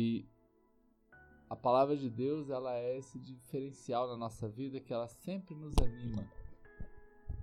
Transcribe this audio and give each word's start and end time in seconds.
E 0.00 0.24
a 1.50 1.54
palavra 1.54 1.94
de 1.94 2.08
Deus, 2.08 2.48
ela 2.48 2.74
é 2.74 2.96
esse 2.96 3.18
diferencial 3.18 4.08
na 4.08 4.16
nossa 4.16 4.48
vida 4.48 4.80
que 4.80 4.94
ela 4.94 5.08
sempre 5.08 5.54
nos 5.54 5.74
anima. 5.76 6.26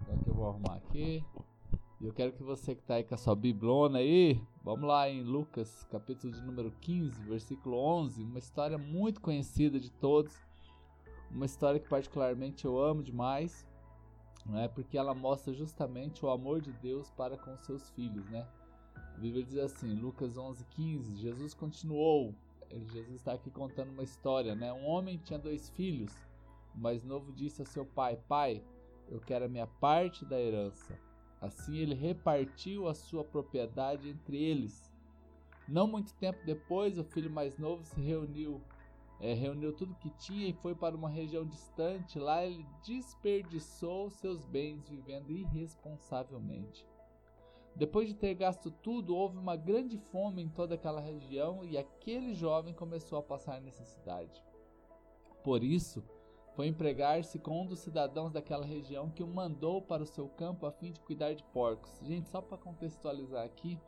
Então 0.02 0.20
eu 0.26 0.34
vou 0.34 0.48
arrumar 0.48 0.78
aqui. 0.78 1.24
E 2.02 2.06
eu 2.06 2.14
quero 2.14 2.32
que 2.32 2.42
você 2.42 2.74
que 2.74 2.82
está 2.82 2.96
aí 2.96 3.04
com 3.04 3.14
a 3.14 3.18
sua 3.18 3.36
biblona 3.36 4.00
aí, 4.00 4.42
vamos 4.64 4.88
lá 4.88 5.08
em 5.08 5.24
Lucas, 5.24 5.84
capítulo 5.92 6.34
de 6.34 6.42
número 6.42 6.72
15, 6.82 7.24
versículo 7.26 7.78
11, 7.78 8.24
uma 8.24 8.40
história 8.40 8.78
muito 8.78 9.22
conhecida 9.22 9.80
de 9.80 9.92
todos, 9.92 10.36
uma 11.30 11.46
história 11.46 11.80
que 11.80 11.90
particularmente 11.90 12.66
eu 12.66 12.80
amo 12.80 13.04
demais, 13.04 13.68
né? 14.46 14.68
Porque 14.68 14.98
ela 14.98 15.14
mostra 15.14 15.54
justamente 15.54 16.26
o 16.26 16.30
amor 16.30 16.62
de 16.62 16.72
Deus 16.72 17.12
para 17.12 17.38
com 17.38 17.56
seus 17.58 17.90
filhos, 17.92 18.28
né? 18.30 18.48
A 18.96 19.20
Bíblia 19.20 19.44
diz 19.44 19.58
assim, 19.58 19.96
Lucas 19.96 20.38
11, 20.38 20.64
15, 20.66 21.16
Jesus 21.16 21.56
continuou, 21.56 22.36
Jesus 22.72 23.16
está 23.16 23.34
aqui 23.34 23.50
contando 23.50 23.92
uma 23.92 24.04
história, 24.04 24.56
né? 24.56 24.72
Um 24.74 24.86
homem 24.86 25.18
tinha 25.18 25.40
dois 25.40 25.70
filhos, 25.70 26.14
o 26.76 26.80
mais 26.80 27.04
novo 27.04 27.32
disse 27.32 27.62
a 27.62 27.66
seu 27.66 27.86
pai, 27.86 28.18
pai, 28.28 28.64
eu 29.10 29.20
quero 29.20 29.46
a 29.46 29.50
minha 29.50 29.68
parte 29.68 30.26
da 30.26 30.40
herança. 30.40 31.00
Assim 31.40 31.78
ele 31.78 31.94
repartiu 31.94 32.88
a 32.88 32.94
sua 32.94 33.24
propriedade 33.24 34.10
entre 34.10 34.42
eles. 34.42 34.92
Não 35.68 35.88
muito 35.88 36.14
tempo 36.16 36.46
depois, 36.46 36.98
o 36.98 37.04
filho 37.04 37.30
mais 37.30 37.58
novo 37.58 37.84
se 37.84 38.00
reuniu, 38.00 38.62
é, 39.20 39.34
reuniu 39.34 39.74
tudo 39.74 39.96
que 39.96 40.10
tinha 40.12 40.48
e 40.48 40.54
foi 40.54 40.74
para 40.74 40.96
uma 40.96 41.10
região 41.10 41.46
distante. 41.46 42.20
Lá 42.20 42.44
ele 42.46 42.66
desperdiçou 42.86 44.10
seus 44.10 44.46
bens 44.46 44.88
vivendo 44.88 45.32
irresponsavelmente. 45.32 46.86
Depois 47.78 48.08
de 48.08 48.16
ter 48.16 48.34
gasto 48.34 48.72
tudo, 48.72 49.16
houve 49.16 49.38
uma 49.38 49.56
grande 49.56 50.00
fome 50.00 50.42
em 50.42 50.50
toda 50.50 50.74
aquela 50.74 51.00
região 51.00 51.64
e 51.64 51.78
aquele 51.78 52.34
jovem 52.34 52.74
começou 52.74 53.20
a 53.20 53.24
passar 53.24 53.62
necessidade. 53.62 54.44
Por 55.44 55.64
isso, 55.64 56.04
foi 56.56 56.66
empregar-se 56.66 57.38
com 57.38 57.62
um 57.62 57.68
dos 57.68 57.78
cidadãos 57.78 58.32
daquela 58.32 58.66
região 58.66 59.12
que 59.12 59.22
o 59.22 59.28
mandou 59.28 59.80
para 59.80 60.02
o 60.02 60.08
seu 60.08 60.28
campo 60.28 60.66
a 60.66 60.72
fim 60.72 60.92
de 60.92 61.00
cuidar 61.02 61.36
de 61.36 61.44
porcos. 61.54 62.00
Gente, 62.02 62.28
só 62.30 62.42
para 62.42 62.58
contextualizar 62.58 63.46
aqui, 63.46 63.80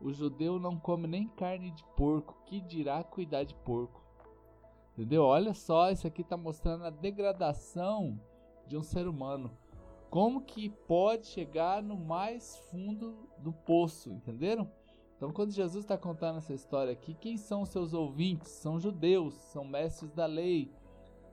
o 0.00 0.10
judeu 0.10 0.58
não 0.58 0.80
come 0.80 1.06
nem 1.06 1.28
carne 1.28 1.70
de 1.70 1.84
porco, 1.94 2.34
que 2.46 2.62
dirá 2.62 3.04
cuidar 3.04 3.44
de 3.44 3.54
porco. 3.56 4.02
Entendeu? 4.94 5.22
Olha 5.22 5.52
só, 5.52 5.90
isso 5.90 6.06
aqui 6.06 6.22
está 6.22 6.34
mostrando 6.34 6.84
a 6.86 6.90
degradação 6.90 8.18
de 8.66 8.74
um 8.74 8.82
ser 8.82 9.06
humano. 9.06 9.50
Como 10.10 10.40
que 10.40 10.70
pode 10.70 11.26
chegar 11.26 11.82
no 11.82 11.96
mais 11.96 12.56
fundo 12.70 13.28
do 13.38 13.52
poço, 13.52 14.10
entenderam? 14.10 14.70
Então, 15.16 15.32
quando 15.32 15.50
Jesus 15.50 15.84
está 15.84 15.98
contando 15.98 16.38
essa 16.38 16.54
história 16.54 16.92
aqui, 16.92 17.12
quem 17.12 17.36
são 17.36 17.62
os 17.62 17.68
seus 17.68 17.92
ouvintes? 17.92 18.48
São 18.52 18.78
judeus, 18.78 19.34
são 19.34 19.64
mestres 19.64 20.12
da 20.12 20.26
lei, 20.26 20.72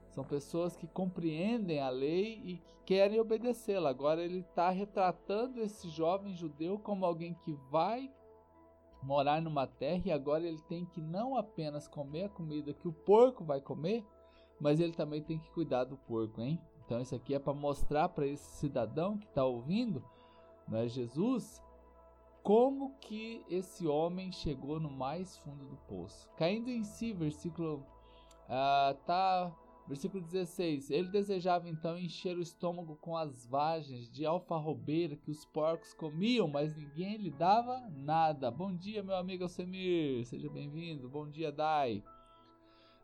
são 0.08 0.24
pessoas 0.24 0.76
que 0.76 0.86
compreendem 0.86 1.80
a 1.80 1.88
lei 1.88 2.40
e 2.44 2.56
que 2.58 2.76
querem 2.84 3.20
obedecê-la. 3.20 3.88
Agora 3.88 4.22
ele 4.22 4.40
está 4.40 4.70
retratando 4.70 5.60
esse 5.62 5.88
jovem 5.88 6.34
judeu 6.34 6.78
como 6.78 7.06
alguém 7.06 7.32
que 7.32 7.52
vai 7.70 8.12
morar 9.02 9.40
numa 9.40 9.66
terra 9.66 10.02
e 10.06 10.10
agora 10.10 10.44
ele 10.44 10.60
tem 10.62 10.84
que 10.84 11.00
não 11.00 11.36
apenas 11.36 11.86
comer 11.86 12.24
a 12.24 12.28
comida 12.28 12.74
que 12.74 12.88
o 12.88 12.92
porco 12.92 13.44
vai 13.44 13.60
comer, 13.60 14.04
mas 14.60 14.80
ele 14.80 14.92
também 14.92 15.22
tem 15.22 15.38
que 15.38 15.50
cuidar 15.50 15.84
do 15.84 15.96
porco, 15.96 16.40
hein? 16.40 16.60
Então 16.86 17.00
isso 17.00 17.14
aqui 17.14 17.34
é 17.34 17.38
para 17.38 17.52
mostrar 17.52 18.08
para 18.08 18.26
esse 18.26 18.58
cidadão 18.58 19.18
que 19.18 19.26
está 19.26 19.44
ouvindo, 19.44 20.02
é 20.72 20.88
Jesus, 20.88 21.62
como 22.42 22.94
que 23.00 23.44
esse 23.50 23.86
homem 23.86 24.32
chegou 24.32 24.80
no 24.80 24.90
mais 24.90 25.36
fundo 25.38 25.64
do 25.64 25.76
poço. 25.88 26.30
Caindo 26.36 26.70
em 26.70 26.84
si, 26.84 27.12
versículo 27.12 27.84
uh, 28.48 28.94
tá 29.04 29.52
Versículo 29.86 30.22
16: 30.24 30.90
Ele 30.90 31.08
desejava 31.08 31.68
então 31.68 31.96
encher 31.96 32.36
o 32.36 32.42
estômago 32.42 32.96
com 32.96 33.16
as 33.16 33.46
vagens 33.46 34.10
de 34.10 34.26
alfarrobeira 34.26 35.16
que 35.16 35.30
os 35.30 35.44
porcos 35.44 35.94
comiam, 35.94 36.48
mas 36.48 36.74
ninguém 36.74 37.16
lhe 37.16 37.30
dava 37.30 37.88
nada. 37.90 38.50
Bom 38.50 38.74
dia, 38.74 39.02
meu 39.02 39.14
amigo 39.14 39.44
Alcemir, 39.44 40.26
seja 40.26 40.50
bem-vindo. 40.50 41.08
Bom 41.08 41.28
dia, 41.30 41.52
Dai. 41.52 42.02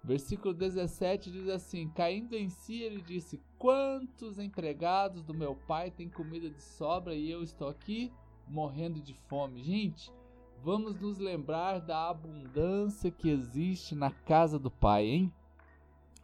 Versículo 0.04 0.52
17 0.52 1.30
diz 1.30 1.48
assim: 1.48 1.88
Caindo 1.90 2.34
em 2.34 2.48
si, 2.48 2.82
ele 2.82 3.00
disse: 3.00 3.40
Quantos 3.56 4.38
empregados 4.38 5.22
do 5.22 5.32
meu 5.32 5.54
pai 5.54 5.92
têm 5.92 6.08
comida 6.08 6.50
de 6.50 6.60
sobra 6.60 7.14
e 7.14 7.30
eu 7.30 7.42
estou 7.42 7.68
aqui 7.68 8.12
morrendo 8.48 9.00
de 9.00 9.14
fome? 9.14 9.62
Gente, 9.62 10.12
vamos 10.60 11.00
nos 11.00 11.18
lembrar 11.18 11.78
da 11.78 12.08
abundância 12.10 13.12
que 13.12 13.30
existe 13.30 13.94
na 13.94 14.10
casa 14.10 14.58
do 14.58 14.72
pai, 14.72 15.06
hein? 15.06 15.32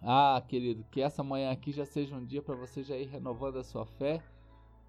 Ah, 0.02 0.42
querido, 0.46 0.84
que 0.90 1.00
essa 1.00 1.22
manhã 1.22 1.52
aqui 1.52 1.70
já 1.70 1.84
seja 1.84 2.16
um 2.16 2.24
dia 2.24 2.42
para 2.42 2.56
você 2.56 2.82
já 2.82 2.96
ir 2.96 3.06
renovando 3.06 3.58
a 3.58 3.64
sua 3.64 3.86
fé, 3.86 4.22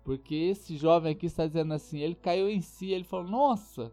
porque 0.04 0.34
esse 0.34 0.78
jovem 0.78 1.12
aqui 1.12 1.28
está 1.28 1.46
dizendo 1.46 1.76
assim: 1.76 2.00
ele 2.00 2.16
caiu 2.16 2.50
em 2.50 2.62
si, 2.62 2.92
ele 2.92 3.04
falou: 3.04 3.30
Nossa, 3.30 3.92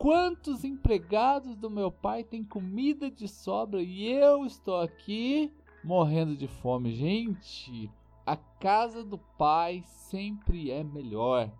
quantos 0.00 0.64
empregados 0.64 1.54
do 1.54 1.68
meu 1.68 1.92
pai 1.92 2.24
têm 2.24 2.42
comida 2.42 3.10
de 3.10 3.28
sobra 3.28 3.82
e 3.82 4.10
eu 4.10 4.46
estou 4.46 4.80
aqui 4.80 5.52
morrendo 5.84 6.34
de 6.34 6.48
fome. 6.48 6.94
Gente, 6.94 7.90
a 8.24 8.34
casa 8.34 9.04
do 9.04 9.18
pai 9.18 9.82
sempre 9.84 10.70
é 10.70 10.82
melhor. 10.82 11.52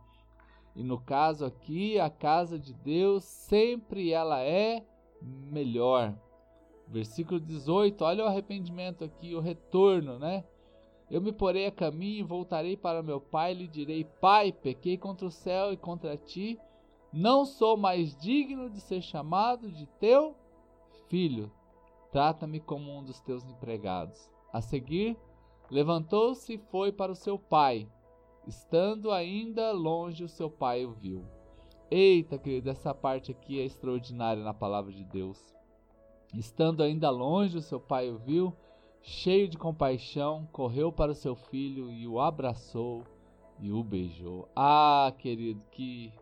E 0.74 0.82
no 0.82 0.98
caso 0.98 1.44
aqui, 1.44 2.00
a 2.00 2.08
casa 2.08 2.58
de 2.58 2.72
Deus 2.72 3.24
sempre 3.24 4.10
ela 4.10 4.40
é 4.40 4.86
melhor. 5.20 6.14
Versículo 6.88 7.38
18, 7.38 8.02
olha 8.02 8.24
o 8.24 8.26
arrependimento 8.26 9.04
aqui, 9.04 9.34
o 9.34 9.40
retorno, 9.40 10.18
né? 10.18 10.44
Eu 11.10 11.20
me 11.20 11.30
porei 11.30 11.66
a 11.66 11.70
caminho 11.70 12.20
e 12.20 12.22
voltarei 12.22 12.74
para 12.74 13.02
meu 13.02 13.20
pai 13.20 13.52
e 13.52 13.56
lhe 13.56 13.68
direi: 13.68 14.02
Pai, 14.02 14.50
pequei 14.50 14.96
contra 14.96 15.26
o 15.26 15.30
céu 15.30 15.74
e 15.74 15.76
contra 15.76 16.16
ti, 16.16 16.58
não 17.12 17.44
sou 17.44 17.76
mais 17.76 18.16
digno 18.16 18.70
de 18.70 18.80
ser 18.80 19.02
chamado 19.02 19.70
de 19.70 19.86
teu 19.98 20.36
filho. 21.08 21.50
Trata-me 22.12 22.60
como 22.60 22.96
um 22.96 23.02
dos 23.02 23.20
teus 23.20 23.44
empregados. 23.44 24.30
A 24.52 24.60
seguir, 24.60 25.16
levantou-se 25.70 26.54
e 26.54 26.58
foi 26.58 26.92
para 26.92 27.12
o 27.12 27.16
seu 27.16 27.38
pai. 27.38 27.88
Estando 28.46 29.10
ainda 29.10 29.72
longe, 29.72 30.24
o 30.24 30.28
seu 30.28 30.50
pai 30.50 30.84
o 30.84 30.92
viu. 30.92 31.24
Eita, 31.90 32.38
querido, 32.38 32.70
essa 32.70 32.94
parte 32.94 33.32
aqui 33.32 33.60
é 33.60 33.64
extraordinária 33.64 34.42
na 34.42 34.54
palavra 34.54 34.92
de 34.92 35.04
Deus. 35.04 35.54
Estando 36.32 36.82
ainda 36.82 37.10
longe, 37.10 37.58
o 37.58 37.62
seu 37.62 37.80
pai 37.80 38.08
o 38.08 38.18
viu, 38.18 38.54
cheio 39.02 39.48
de 39.48 39.58
compaixão, 39.58 40.48
correu 40.52 40.92
para 40.92 41.10
o 41.10 41.16
seu 41.16 41.34
filho 41.34 41.90
e 41.90 42.06
o 42.06 42.20
abraçou 42.20 43.02
e 43.58 43.72
o 43.72 43.82
beijou. 43.82 44.48
Ah, 44.54 45.12
querido, 45.18 45.60
que 45.72 46.12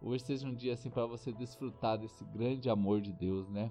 hoje 0.00 0.24
seja 0.24 0.46
um 0.46 0.54
dia 0.54 0.74
assim 0.74 0.90
para 0.90 1.06
você 1.06 1.32
desfrutar 1.32 1.98
desse 1.98 2.24
grande 2.24 2.68
amor 2.68 3.00
de 3.00 3.12
Deus, 3.12 3.48
né? 3.48 3.70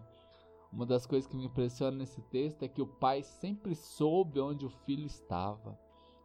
Uma 0.72 0.86
das 0.86 1.06
coisas 1.06 1.30
que 1.30 1.36
me 1.36 1.46
impressiona 1.46 1.98
nesse 1.98 2.22
texto 2.24 2.64
é 2.64 2.68
que 2.68 2.82
o 2.82 2.88
pai 2.88 3.24
sempre 3.24 3.74
soube 3.74 4.40
onde 4.40 4.66
o 4.66 4.70
filho 4.70 5.06
estava. 5.06 5.80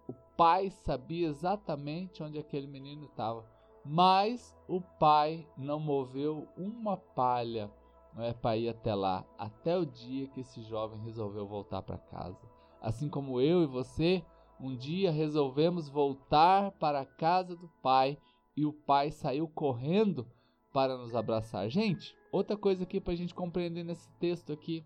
O 0.09 0.13
pai 0.37 0.71
sabia 0.71 1.29
exatamente 1.29 2.23
onde 2.23 2.39
aquele 2.39 2.67
menino 2.67 3.05
estava, 3.05 3.45
mas 3.85 4.57
o 4.67 4.81
pai 4.81 5.47
não 5.57 5.79
moveu 5.79 6.49
uma 6.57 6.97
palha 6.97 7.71
não 8.15 8.25
é 8.25 8.33
para 8.33 8.57
ir 8.57 8.69
até 8.69 8.95
lá, 8.95 9.25
até 9.39 9.77
o 9.77 9.87
dia 9.87 10.29
que 10.29 10.41
esse 10.41 10.63
jovem 10.63 11.01
resolveu 11.01 11.47
voltar 11.47 11.83
para 11.83 11.97
casa. 11.97 12.39
Assim 12.81 13.09
como 13.09 13.41
eu 13.41 13.63
e 13.63 13.67
você, 13.67 14.23
um 14.61 14.77
dia 14.77 15.11
resolvemos 15.11 15.89
voltar 15.89 16.73
para 16.73 17.01
a 17.01 17.07
casa 17.07 17.57
do 17.57 17.69
pai 17.83 18.19
e 18.57 18.67
o 18.67 18.73
pai 18.73 19.11
saiu 19.11 19.49
correndo 19.49 20.27
para 20.73 20.97
nos 20.97 21.15
abraçar. 21.15 21.69
Gente, 21.69 22.17
outra 22.31 22.57
coisa 22.57 22.83
aqui 22.83 23.01
para 23.01 23.13
a 23.13 23.17
gente 23.17 23.35
compreender 23.35 23.85
nesse 23.85 24.11
texto 24.15 24.53
aqui, 24.53 24.85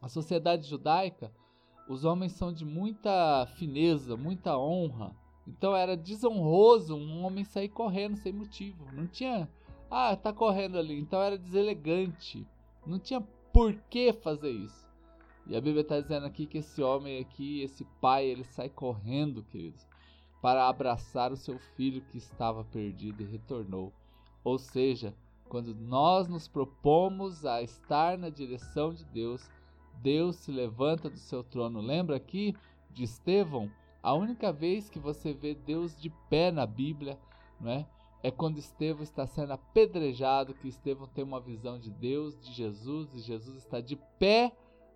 a 0.00 0.08
sociedade 0.08 0.68
judaica, 0.68 1.32
os 1.88 2.04
homens 2.04 2.32
são 2.32 2.52
de 2.52 2.64
muita 2.64 3.46
fineza, 3.56 4.16
muita 4.16 4.58
honra. 4.58 5.16
Então 5.46 5.74
era 5.74 5.96
desonroso 5.96 6.94
um 6.94 7.24
homem 7.24 7.44
sair 7.44 7.70
correndo 7.70 8.16
sem 8.16 8.32
motivo. 8.32 8.84
Não 8.92 9.06
tinha 9.06 9.48
ah, 9.90 10.14
tá 10.14 10.32
correndo 10.32 10.78
ali. 10.78 10.98
Então 10.98 11.20
era 11.20 11.38
deselegante. 11.38 12.46
Não 12.86 12.98
tinha 12.98 13.20
por 13.52 13.74
que 13.88 14.12
fazer 14.12 14.50
isso. 14.50 14.86
E 15.46 15.56
a 15.56 15.60
Bíblia 15.60 15.80
está 15.80 15.98
dizendo 15.98 16.26
aqui 16.26 16.46
que 16.46 16.58
esse 16.58 16.82
homem 16.82 17.20
aqui, 17.20 17.62
esse 17.62 17.84
pai, 18.00 18.26
ele 18.26 18.44
sai 18.44 18.68
correndo, 18.68 19.42
queridos, 19.44 19.86
para 20.40 20.68
abraçar 20.68 21.32
o 21.32 21.36
seu 21.36 21.58
filho 21.58 22.02
que 22.02 22.18
estava 22.18 22.64
perdido 22.64 23.22
e 23.22 23.26
retornou. 23.26 23.92
Ou 24.44 24.58
seja, 24.58 25.14
quando 25.48 25.74
nós 25.74 26.28
nos 26.28 26.46
propomos 26.46 27.44
a 27.44 27.62
estar 27.62 28.16
na 28.18 28.28
direção 28.28 28.92
de 28.92 29.04
Deus, 29.04 29.50
Deus 30.02 30.36
se 30.36 30.52
levanta 30.52 31.08
do 31.08 31.18
seu 31.18 31.42
trono. 31.42 31.80
Lembra 31.80 32.16
aqui 32.16 32.54
de 32.90 33.04
Estevão? 33.04 33.70
A 34.02 34.14
única 34.14 34.52
vez 34.52 34.88
que 34.88 34.98
você 34.98 35.32
vê 35.32 35.54
Deus 35.54 35.98
de 36.00 36.10
pé 36.30 36.52
na 36.52 36.66
Bíblia, 36.66 37.18
não 37.60 37.70
é? 37.70 37.86
é 38.22 38.30
quando 38.30 38.58
Estevão 38.58 39.02
está 39.02 39.26
sendo 39.26 39.52
apedrejado, 39.52 40.54
que 40.54 40.68
Estevão 40.68 41.08
tem 41.08 41.24
uma 41.24 41.40
visão 41.40 41.78
de 41.78 41.90
Deus, 41.90 42.38
de 42.38 42.52
Jesus, 42.52 43.12
e 43.14 43.20
Jesus 43.20 43.56
está 43.56 43.80
de 43.80 43.96
pé 44.18 44.52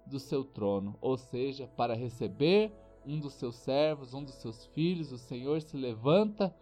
do 0.06 0.18
seu 0.18 0.44
trono, 0.44 0.96
ou 1.00 1.16
seja, 1.16 1.66
para 1.76 1.94
receber 1.94 2.72
um 3.06 3.18
dos 3.18 3.34
seus 3.34 3.56
servos, 3.56 4.14
um 4.14 4.22
dos 4.22 4.34
seus 4.34 4.66
filhos, 4.66 5.12
o 5.12 5.18
Senhor 5.18 5.60
se 5.60 5.76
levanta 5.76 6.54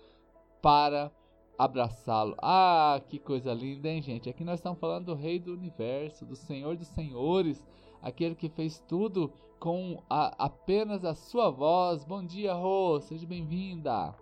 para 0.63 1.11
abraçá-lo. 1.59 2.35
Ah, 2.41 3.01
que 3.09 3.19
coisa 3.19 3.53
linda, 3.53 3.89
hein, 3.89 4.01
gente? 4.01 4.29
Aqui 4.29 4.45
nós 4.45 4.59
estamos 4.59 4.79
falando 4.79 5.07
do 5.07 5.15
Rei 5.15 5.39
do 5.39 5.53
Universo, 5.53 6.25
do 6.25 6.37
Senhor 6.37 6.77
dos 6.77 6.89
Senhores, 6.89 7.65
aquele 8.01 8.35
que 8.35 8.49
fez 8.49 8.83
tudo 8.89 9.33
com 9.59 10.03
a, 10.09 10.45
apenas 10.45 11.05
a 11.05 11.15
sua 11.15 11.51
voz. 11.51 12.05
Bom 12.05 12.25
dia, 12.25 12.55
Rô, 12.55 12.99
seja 13.01 13.27
bem-vinda. 13.27 14.15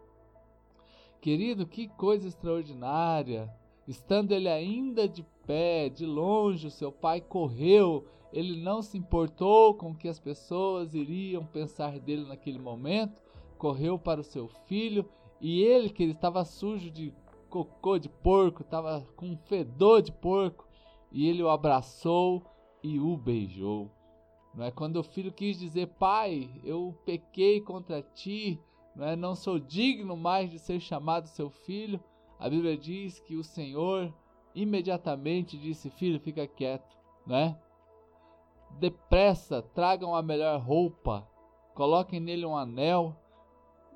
Querido, 1.20 1.66
que 1.66 1.88
coisa 1.88 2.26
extraordinária! 2.26 3.52
Estando 3.88 4.32
ele 4.32 4.50
ainda 4.50 5.08
de 5.08 5.24
pé, 5.46 5.88
de 5.88 6.04
longe, 6.04 6.66
o 6.66 6.70
seu 6.70 6.92
pai 6.92 7.22
correu. 7.22 8.04
Ele 8.30 8.60
não 8.60 8.82
se 8.82 8.98
importou 8.98 9.72
com 9.74 9.92
o 9.92 9.96
que 9.96 10.06
as 10.06 10.20
pessoas 10.20 10.94
iriam 10.94 11.42
pensar 11.46 11.98
dele 11.98 12.26
naquele 12.26 12.58
momento. 12.58 13.22
Correu 13.56 13.98
para 13.98 14.20
o 14.20 14.24
seu 14.24 14.46
filho 14.66 15.08
e 15.40 15.62
ele, 15.62 15.88
que 15.88 16.02
ele 16.02 16.12
estava 16.12 16.44
sujo 16.44 16.90
de 16.90 17.14
cocô 17.48 17.98
de 17.98 18.10
porco, 18.10 18.62
estava 18.62 19.06
com 19.16 19.26
um 19.26 19.36
fedor 19.36 20.02
de 20.02 20.12
porco, 20.12 20.68
e 21.10 21.26
ele 21.26 21.42
o 21.42 21.48
abraçou 21.48 22.42
e 22.82 23.00
o 23.00 23.16
beijou. 23.16 23.90
Não 24.54 24.64
é 24.64 24.70
quando 24.70 24.96
o 24.96 25.02
filho 25.02 25.32
quis 25.32 25.58
dizer: 25.58 25.86
"Pai, 25.98 26.50
eu 26.62 26.94
pequei 27.06 27.60
contra 27.60 28.02
ti, 28.02 28.60
não 28.94 29.06
é? 29.06 29.16
Não 29.16 29.34
sou 29.34 29.58
digno 29.58 30.16
mais 30.16 30.50
de 30.50 30.58
ser 30.58 30.78
chamado 30.78 31.26
seu 31.26 31.48
filho". 31.48 31.98
A 32.38 32.48
Bíblia 32.48 32.76
diz 32.76 33.18
que 33.20 33.36
o 33.36 33.42
Senhor 33.42 34.12
imediatamente 34.54 35.58
disse: 35.58 35.90
"Filho, 35.90 36.20
fica 36.20 36.46
quieto", 36.46 36.96
não 37.26 37.36
é? 37.36 37.58
Depressa, 38.78 39.62
tragam 39.62 40.14
a 40.14 40.22
melhor 40.22 40.60
roupa, 40.60 41.26
coloquem 41.74 42.20
nele 42.20 42.44
um 42.46 42.56
anel 42.56 43.16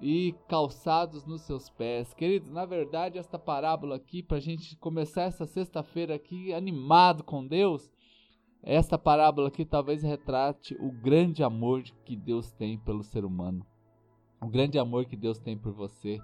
e 0.00 0.34
calçados 0.48 1.24
nos 1.24 1.42
seus 1.42 1.70
pés. 1.70 2.12
Queridos, 2.12 2.50
na 2.50 2.66
verdade, 2.66 3.18
esta 3.18 3.38
parábola 3.38 3.96
aqui, 3.96 4.22
para 4.22 4.38
a 4.38 4.40
gente 4.40 4.76
começar 4.76 5.22
essa 5.22 5.46
sexta-feira 5.46 6.16
aqui 6.16 6.52
animado 6.52 7.22
com 7.22 7.46
Deus, 7.46 7.88
esta 8.64 8.98
parábola 8.98 9.48
aqui 9.48 9.64
talvez 9.64 10.02
retrate 10.02 10.74
o 10.80 10.90
grande 10.90 11.44
amor 11.44 11.82
que 12.04 12.16
Deus 12.16 12.50
tem 12.50 12.78
pelo 12.78 13.04
ser 13.04 13.24
humano. 13.24 13.64
O 14.40 14.48
grande 14.48 14.78
amor 14.78 15.04
que 15.04 15.16
Deus 15.16 15.38
tem 15.38 15.56
por 15.56 15.72
você. 15.72 16.20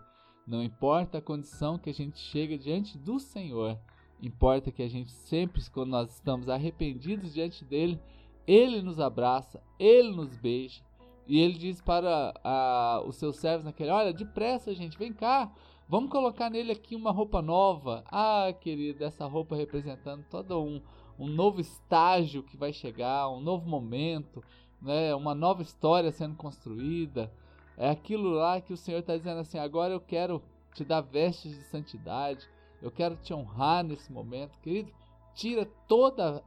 Não 0.49 0.63
importa 0.63 1.19
a 1.19 1.23
condição 1.23 1.77
que 1.77 1.91
a 1.91 1.93
gente 1.93 2.19
chega 2.19 2.57
diante 2.57 2.97
do 2.97 3.21
Senhor, 3.21 3.79
importa 4.23 4.73
que 4.73 4.83
a 4.83 4.89
gente 4.89 5.13
sempre, 5.13 5.63
quando 5.71 5.91
nós 5.91 6.15
estamos 6.15 6.49
arrependidos 6.49 7.35
diante 7.35 7.67
dele, 7.67 8.01
ele 8.47 8.81
nos 8.81 8.99
abraça, 8.99 9.63
ele 9.79 10.11
nos 10.11 10.35
beija, 10.39 10.83
e 11.27 11.39
ele 11.39 11.53
diz 11.53 11.83
para 11.83 12.33
a, 12.43 13.03
os 13.07 13.17
seus 13.17 13.37
servos 13.37 13.67
naquele: 13.67 13.91
Olha, 13.91 14.11
depressa, 14.11 14.75
gente, 14.75 14.97
vem 14.97 15.13
cá, 15.13 15.53
vamos 15.87 16.11
colocar 16.11 16.49
nele 16.49 16.73
aqui 16.73 16.97
uma 16.97 17.11
roupa 17.11 17.43
nova. 17.43 18.03
Ah, 18.07 18.51
querido, 18.59 19.05
essa 19.05 19.27
roupa 19.27 19.55
representando 19.55 20.25
todo 20.31 20.59
um, 20.65 20.81
um 21.19 21.27
novo 21.27 21.61
estágio 21.61 22.43
que 22.43 22.57
vai 22.57 22.73
chegar, 22.73 23.29
um 23.29 23.43
novo 23.43 23.69
momento, 23.69 24.43
né, 24.81 25.15
uma 25.15 25.35
nova 25.35 25.61
história 25.61 26.11
sendo 26.11 26.37
construída. 26.37 27.31
É 27.79 27.89
aquilo 27.89 28.31
lá 28.31 28.61
que 28.61 28.73
o 28.73 28.77
Senhor 28.77 28.99
está 28.99 29.17
dizendo 29.17 29.39
assim: 29.39 29.59
agora 29.59 29.95
eu 29.95 30.01
quero 30.01 30.43
te 30.75 30.85
dar 30.85 31.01
vestes 31.01 31.57
de 31.57 31.63
santidade, 31.65 32.47
eu 32.83 32.91
quero 32.91 33.17
te 33.17 33.33
honrar 33.33 33.85
nesse 33.85 34.13
momento, 34.13 34.59
querido. 34.59 34.93
Tira 35.33 35.65
todas 35.87 36.43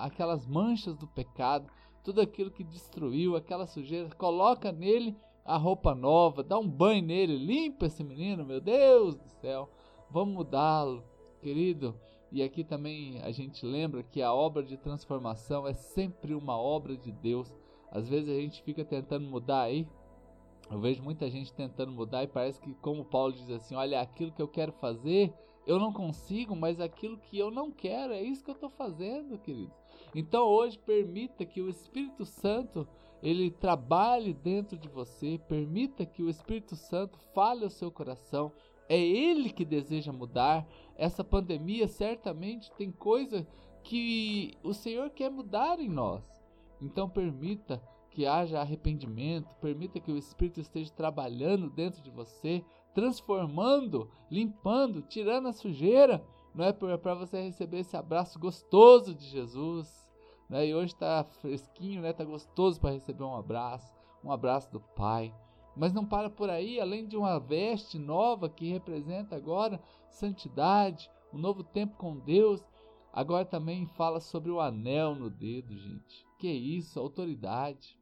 aquelas 0.00 0.44
manchas 0.48 0.96
do 0.96 1.06
pecado, 1.06 1.70
tudo 2.02 2.20
aquilo 2.20 2.50
que 2.50 2.64
destruiu, 2.64 3.36
aquela 3.36 3.68
sujeira, 3.68 4.08
coloca 4.16 4.72
nele 4.72 5.16
a 5.44 5.56
roupa 5.56 5.94
nova, 5.94 6.42
dá 6.42 6.58
um 6.58 6.68
banho 6.68 7.02
nele, 7.02 7.36
limpa 7.36 7.86
esse 7.86 8.02
menino, 8.02 8.44
meu 8.44 8.60
Deus 8.60 9.14
do 9.14 9.28
céu, 9.40 9.70
vamos 10.10 10.34
mudá-lo, 10.34 11.04
querido. 11.40 11.94
E 12.32 12.42
aqui 12.42 12.64
também 12.64 13.20
a 13.22 13.30
gente 13.30 13.64
lembra 13.64 14.02
que 14.02 14.20
a 14.22 14.32
obra 14.32 14.64
de 14.64 14.76
transformação 14.76 15.68
é 15.68 15.74
sempre 15.74 16.34
uma 16.34 16.56
obra 16.56 16.96
de 16.96 17.12
Deus. 17.12 17.52
Às 17.90 18.08
vezes 18.08 18.28
a 18.28 18.40
gente 18.40 18.62
fica 18.62 18.84
tentando 18.84 19.28
mudar 19.28 19.62
aí. 19.62 19.86
Eu 20.70 20.78
vejo 20.80 21.02
muita 21.02 21.28
gente 21.30 21.52
tentando 21.52 21.92
mudar 21.92 22.24
e 22.24 22.28
parece 22.28 22.60
que, 22.60 22.74
como 22.74 23.04
Paulo 23.04 23.32
diz 23.32 23.50
assim: 23.50 23.74
olha, 23.74 24.00
aquilo 24.00 24.32
que 24.32 24.40
eu 24.40 24.48
quero 24.48 24.72
fazer, 24.72 25.32
eu 25.66 25.78
não 25.78 25.92
consigo, 25.92 26.56
mas 26.56 26.80
aquilo 26.80 27.18
que 27.18 27.38
eu 27.38 27.50
não 27.50 27.70
quero, 27.70 28.12
é 28.12 28.22
isso 28.22 28.42
que 28.42 28.50
eu 28.50 28.54
estou 28.54 28.70
fazendo, 28.70 29.38
queridos. 29.38 29.76
Então 30.14 30.46
hoje 30.46 30.78
permita 30.78 31.44
que 31.44 31.60
o 31.60 31.68
Espírito 31.68 32.24
Santo 32.24 32.86
ele 33.22 33.50
trabalhe 33.50 34.34
dentro 34.34 34.76
de 34.76 34.88
você, 34.88 35.38
permita 35.48 36.04
que 36.04 36.22
o 36.22 36.28
Espírito 36.28 36.74
Santo 36.74 37.16
fale 37.32 37.64
ao 37.64 37.70
seu 37.70 37.90
coração. 37.90 38.52
É 38.88 38.98
ele 38.98 39.50
que 39.50 39.64
deseja 39.64 40.12
mudar. 40.12 40.66
Essa 40.96 41.22
pandemia 41.22 41.86
certamente 41.86 42.72
tem 42.72 42.90
coisa 42.90 43.46
que 43.84 44.58
o 44.62 44.74
Senhor 44.74 45.10
quer 45.10 45.30
mudar 45.30 45.78
em 45.78 45.88
nós. 45.88 46.22
Então 46.80 47.08
permita 47.08 47.80
que 48.12 48.26
haja 48.26 48.60
arrependimento, 48.60 49.56
permita 49.56 49.98
que 49.98 50.12
o 50.12 50.18
Espírito 50.18 50.60
esteja 50.60 50.92
trabalhando 50.92 51.70
dentro 51.70 52.02
de 52.02 52.10
você, 52.10 52.62
transformando, 52.94 54.10
limpando, 54.30 55.00
tirando 55.00 55.48
a 55.48 55.52
sujeira, 55.52 56.22
não 56.54 56.66
é 56.66 56.72
para 56.72 57.14
você 57.14 57.40
receber 57.42 57.78
esse 57.78 57.96
abraço 57.96 58.38
gostoso 58.38 59.14
de 59.14 59.24
Jesus. 59.24 60.10
Né? 60.48 60.66
E 60.66 60.74
hoje 60.74 60.92
está 60.92 61.24
fresquinho, 61.24 62.02
né? 62.02 62.10
Está 62.10 62.24
gostoso 62.24 62.78
para 62.78 62.90
receber 62.90 63.24
um 63.24 63.34
abraço, 63.34 63.94
um 64.22 64.30
abraço 64.30 64.70
do 64.70 64.80
Pai. 64.80 65.34
Mas 65.74 65.94
não 65.94 66.04
para 66.04 66.28
por 66.28 66.50
aí, 66.50 66.78
além 66.78 67.06
de 67.06 67.16
uma 67.16 67.38
veste 67.38 67.98
nova 67.98 68.50
que 68.50 68.70
representa 68.70 69.34
agora 69.34 69.82
santidade, 70.10 71.10
um 71.32 71.38
novo 71.38 71.64
tempo 71.64 71.96
com 71.96 72.18
Deus, 72.18 72.62
agora 73.10 73.46
também 73.46 73.86
fala 73.86 74.20
sobre 74.20 74.50
o 74.50 74.60
anel 74.60 75.14
no 75.14 75.30
dedo, 75.30 75.74
gente. 75.74 76.26
Que 76.38 76.50
isso, 76.50 77.00
autoridade. 77.00 78.01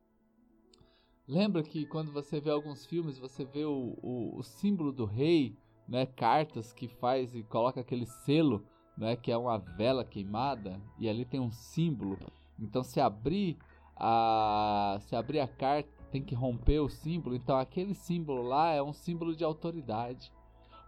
Lembra 1.30 1.62
que 1.62 1.86
quando 1.86 2.10
você 2.10 2.40
vê 2.40 2.50
alguns 2.50 2.84
filmes, 2.84 3.16
você 3.16 3.44
vê 3.44 3.64
o, 3.64 3.96
o, 4.02 4.36
o 4.36 4.42
símbolo 4.42 4.90
do 4.90 5.04
rei, 5.04 5.56
né? 5.86 6.04
Cartas 6.04 6.72
que 6.72 6.88
faz 6.88 7.32
e 7.36 7.44
coloca 7.44 7.80
aquele 7.80 8.04
selo, 8.04 8.66
né? 8.98 9.14
Que 9.14 9.30
é 9.30 9.36
uma 9.36 9.56
vela 9.56 10.04
queimada 10.04 10.82
e 10.98 11.08
ali 11.08 11.24
tem 11.24 11.38
um 11.38 11.52
símbolo. 11.52 12.18
Então 12.58 12.82
se 12.82 13.00
abrir 13.00 13.56
a 13.94 14.98
se 15.02 15.14
abrir 15.14 15.38
a 15.38 15.46
carta 15.46 15.88
tem 16.10 16.20
que 16.20 16.34
romper 16.34 16.80
o 16.80 16.88
símbolo. 16.88 17.36
Então 17.36 17.56
aquele 17.56 17.94
símbolo 17.94 18.42
lá 18.42 18.72
é 18.72 18.82
um 18.82 18.92
símbolo 18.92 19.36
de 19.36 19.44
autoridade. 19.44 20.32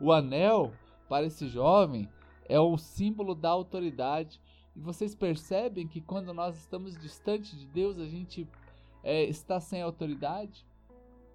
O 0.00 0.10
anel 0.10 0.72
para 1.08 1.24
esse 1.24 1.46
jovem 1.46 2.08
é 2.48 2.58
o 2.58 2.76
símbolo 2.76 3.36
da 3.36 3.50
autoridade. 3.50 4.40
E 4.74 4.80
vocês 4.80 5.14
percebem 5.14 5.86
que 5.86 6.00
quando 6.00 6.34
nós 6.34 6.58
estamos 6.58 6.98
distante 6.98 7.56
de 7.56 7.64
Deus, 7.64 7.96
a 8.00 8.08
gente 8.08 8.48
é, 9.02 9.24
está 9.24 9.60
sem 9.60 9.82
autoridade? 9.82 10.66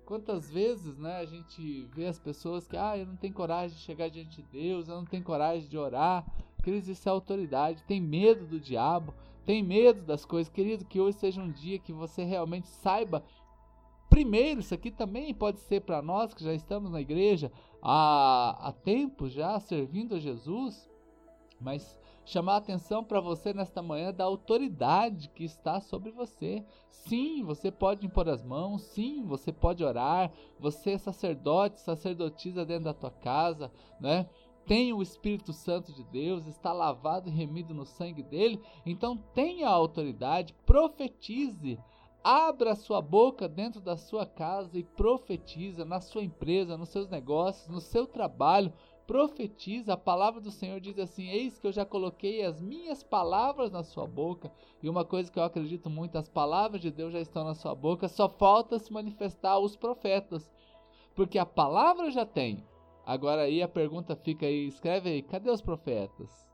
Quantas 0.05 0.49
vezes 0.49 0.97
né, 0.97 1.17
a 1.17 1.25
gente 1.25 1.85
vê 1.93 2.05
as 2.05 2.17
pessoas 2.17 2.65
que, 2.65 2.77
ah, 2.77 2.97
eu 2.97 3.05
não 3.05 3.17
tenho 3.17 3.33
coragem 3.33 3.75
de 3.75 3.83
chegar 3.83 4.09
diante 4.09 4.41
de 4.41 4.47
Deus, 4.49 4.87
eu 4.87 4.95
não 4.95 5.05
tenho 5.05 5.23
coragem 5.23 5.67
de 5.67 5.77
orar. 5.77 6.25
Queridos, 6.63 6.87
isso 6.87 7.07
é 7.07 7.11
autoridade, 7.11 7.83
tem 7.83 7.99
medo 7.99 8.45
do 8.45 8.59
diabo, 8.59 9.13
tem 9.45 9.61
medo 9.61 10.01
das 10.01 10.23
coisas, 10.25 10.51
querido, 10.51 10.85
que 10.85 10.99
hoje 10.99 11.17
seja 11.17 11.41
um 11.41 11.51
dia 11.51 11.77
que 11.79 11.91
você 11.91 12.23
realmente 12.23 12.67
saiba. 12.67 13.23
Primeiro, 14.09 14.61
isso 14.61 14.73
aqui 14.73 14.89
também 14.89 15.33
pode 15.33 15.59
ser 15.59 15.81
para 15.81 16.01
nós 16.01 16.33
que 16.33 16.43
já 16.43 16.53
estamos 16.53 16.89
na 16.89 17.01
igreja 17.01 17.51
há, 17.81 18.57
há 18.67 18.71
tempo 18.71 19.27
já 19.27 19.59
servindo 19.59 20.15
a 20.15 20.19
Jesus, 20.19 20.89
mas 21.59 21.99
chamar 22.25 22.55
a 22.55 22.57
atenção 22.57 23.03
para 23.03 23.21
você 23.21 23.53
nesta 23.53 23.81
manhã 23.81 24.13
da 24.13 24.25
autoridade 24.25 25.29
que 25.29 25.43
está 25.43 25.79
sobre 25.79 26.11
você. 26.11 26.63
Sim, 26.89 27.43
você 27.43 27.71
pode 27.71 28.05
impor 28.05 28.27
as 28.27 28.43
mãos, 28.43 28.81
sim, 28.81 29.23
você 29.23 29.51
pode 29.51 29.83
orar, 29.83 30.31
você 30.59 30.91
é 30.91 30.97
sacerdote, 30.97 31.79
sacerdotisa 31.79 32.65
dentro 32.65 32.85
da 32.85 32.93
tua 32.93 33.11
casa, 33.11 33.71
né? 33.99 34.27
tem 34.67 34.91
o 34.91 35.01
Espírito 35.01 35.53
Santo 35.53 35.93
de 35.93 36.03
Deus, 36.03 36.45
está 36.45 36.73
lavado 36.73 37.29
e 37.29 37.31
remido 37.31 37.73
no 37.73 37.85
sangue 37.85 38.21
dele, 38.21 38.61
então 38.85 39.15
tenha 39.33 39.69
autoridade, 39.69 40.53
profetize, 40.65 41.79
abra 42.21 42.75
sua 42.75 43.01
boca 43.01 43.47
dentro 43.47 43.79
da 43.79 43.95
sua 43.95 44.25
casa 44.25 44.77
e 44.77 44.83
profetiza 44.83 45.85
na 45.85 46.01
sua 46.01 46.21
empresa, 46.21 46.77
nos 46.77 46.89
seus 46.89 47.07
negócios, 47.07 47.69
no 47.69 47.79
seu 47.79 48.05
trabalho, 48.05 48.73
profetiza. 49.07 49.93
A 49.93 49.97
palavra 49.97 50.39
do 50.39 50.51
Senhor 50.51 50.79
diz 50.79 50.99
assim: 50.99 51.29
Eis 51.29 51.57
que 51.57 51.65
eu 51.65 51.71
já 51.71 51.85
coloquei 51.85 52.43
as 52.43 52.61
minhas 52.61 53.01
palavras 53.01 53.71
na 53.71 53.81
sua 53.81 54.05
boca. 54.05 54.51
E 54.83 54.89
uma 54.89 55.03
coisa 55.03 55.31
que 55.31 55.39
eu 55.39 55.43
acredito 55.43 55.89
muito: 55.89 56.17
as 56.17 56.29
palavras 56.29 56.81
de 56.81 56.91
Deus 56.91 57.13
já 57.13 57.19
estão 57.19 57.43
na 57.43 57.55
sua 57.55 57.73
boca, 57.73 58.07
só 58.07 58.29
falta 58.29 58.77
se 58.77 58.93
manifestar 58.93 59.57
os 59.57 59.75
profetas. 59.75 60.51
Porque 61.15 61.39
a 61.39 61.45
palavra 61.45 62.11
já 62.11 62.27
tem, 62.27 62.63
Agora 63.07 63.43
aí 63.43 63.63
a 63.63 63.69
pergunta 63.69 64.17
fica 64.17 64.45
aí, 64.45 64.67
escreve 64.67 65.09
aí, 65.09 65.21
cadê 65.21 65.49
os 65.49 65.61
profetas? 65.61 66.45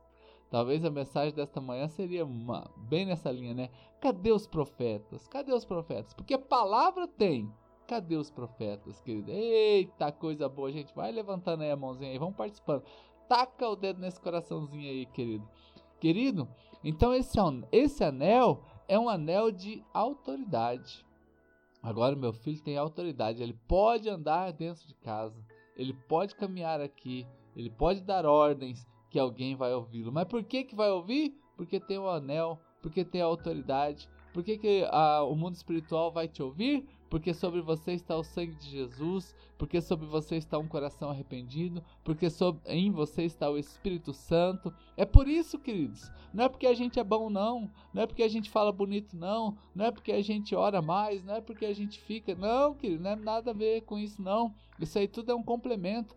Talvez 0.51 0.86
a 0.86 0.91
mensagem 0.91 1.33
desta 1.33 1.60
manhã 1.60 1.88
seria 1.88 2.24
uma, 2.24 2.69
bem 2.77 3.07
nessa 3.07 3.31
linha, 3.31 3.55
né? 3.55 3.69
Cadê 4.00 4.31
os 4.31 4.45
profetas? 4.45 5.27
Cadê 5.27 5.51
os 5.51 5.65
profetas? 5.65 6.13
Porque 6.13 6.36
a 6.36 6.38
palavra 6.38 7.07
tem. 7.07 7.51
Cadê 7.88 8.16
os 8.16 8.32
profetas, 8.32 9.02
querido? 9.02 9.32
Eita, 9.32 10.12
coisa 10.12 10.48
boa, 10.48 10.72
gente. 10.72 10.94
Vai 10.96 11.12
levantando 11.12 11.63
aí 11.63 11.72
a 11.72 11.75
mãozinha 11.75 12.12
aí, 12.12 12.18
vamos 12.18 12.36
participando. 12.36 12.84
Taca 13.28 13.68
o 13.68 13.75
dedo 13.75 14.00
nesse 14.00 14.20
coraçãozinho 14.20 14.90
aí, 14.90 15.06
querido. 15.06 15.48
Querido, 16.00 16.48
então 16.84 17.13
esse, 17.13 17.38
esse 17.72 18.04
anel 18.04 18.63
é 18.88 19.00
um 19.00 19.08
anel 19.08 19.52
de 19.52 19.84
autoridade. 19.94 21.06
Agora 21.82 22.16
meu 22.16 22.34
filho 22.34 22.62
tem 22.62 22.78
autoridade, 22.78 23.44
ele 23.44 23.58
pode 23.68 24.10
andar 24.10 24.52
dentro 24.54 24.88
de 24.88 24.94
casa, 24.96 25.46
ele 25.75 25.94
pode 25.94 26.36
caminhar 26.36 26.80
aqui, 26.80 27.28
ele 27.56 27.70
pode 27.70 28.02
dar 28.02 28.25
ordens 28.25 28.88
que 29.10 29.20
alguém 29.20 29.56
vai 29.56 29.74
ouvi-lo. 29.74 30.12
Mas 30.12 30.25
por 30.25 30.44
que 30.44 30.63
que 30.63 30.75
vai 30.75 30.90
ouvir? 30.90 31.38
Porque 31.56 31.80
tem 31.80 31.98
o 31.98 32.10
anel, 32.10 32.60
porque 32.82 33.06
tem 33.06 33.22
a 33.22 33.25
autoridade. 33.25 34.10
Por 34.34 34.44
que, 34.44 34.58
que 34.58 34.88
a, 34.90 35.24
o 35.24 35.36
mundo 35.36 35.54
espiritual 35.54 36.12
vai 36.12 36.28
te 36.28 36.42
ouvir? 36.42 36.88
Porque 37.13 37.32
sobre 37.32 37.62
você 37.62 37.91
está 37.93 38.17
o 38.17 38.24
sangue 38.24 38.55
de 38.55 38.72
Jesus, 38.72 39.36
porque 39.55 39.79
sobre 39.79 40.08
você 40.08 40.36
está 40.36 40.58
um 40.58 40.67
coração 40.67 41.12
arrependido, 41.12 41.84
porque 42.03 42.27
sobre, 42.27 42.60
em 42.65 42.89
você 42.89 43.22
está 43.22 43.51
o 43.51 43.55
Espírito 43.55 44.12
Santo. 44.12 44.74
É 44.98 45.05
por 45.05 45.27
isso, 45.27 45.60
queridos. 45.60 46.12
Não 46.34 46.46
é 46.46 46.50
porque 46.50 46.65
a 46.65 46.74
gente 46.74 47.00
é 47.00 47.03
bom, 47.03 47.29
não. 47.29 47.70
Não 47.93 48.01
é 48.01 48.08
porque 48.08 48.24
a 48.24 48.27
gente 48.27 48.50
fala 48.50 48.72
bonito, 48.72 49.15
não. 49.15 49.55
Não 49.75 49.86
é 49.86 49.91
porque 49.91 50.12
a 50.12 50.24
gente 50.24 50.55
ora 50.55 50.82
mais, 50.82 51.24
não 51.24 51.36
é 51.36 51.41
porque 51.41 51.67
a 51.67 51.74
gente 51.75 52.01
fica. 52.01 52.34
Não, 52.34 52.74
querido, 52.74 53.03
não 53.03 53.12
é 53.12 53.15
nada 53.15 53.51
a 53.51 53.53
ver 53.53 53.82
com 53.82 54.00
isso, 54.00 54.20
não. 54.20 54.51
Isso 54.79 54.98
aí 54.98 55.08
tudo 55.08 55.32
é 55.32 55.36
um 55.36 55.43
complemento. 55.43 56.15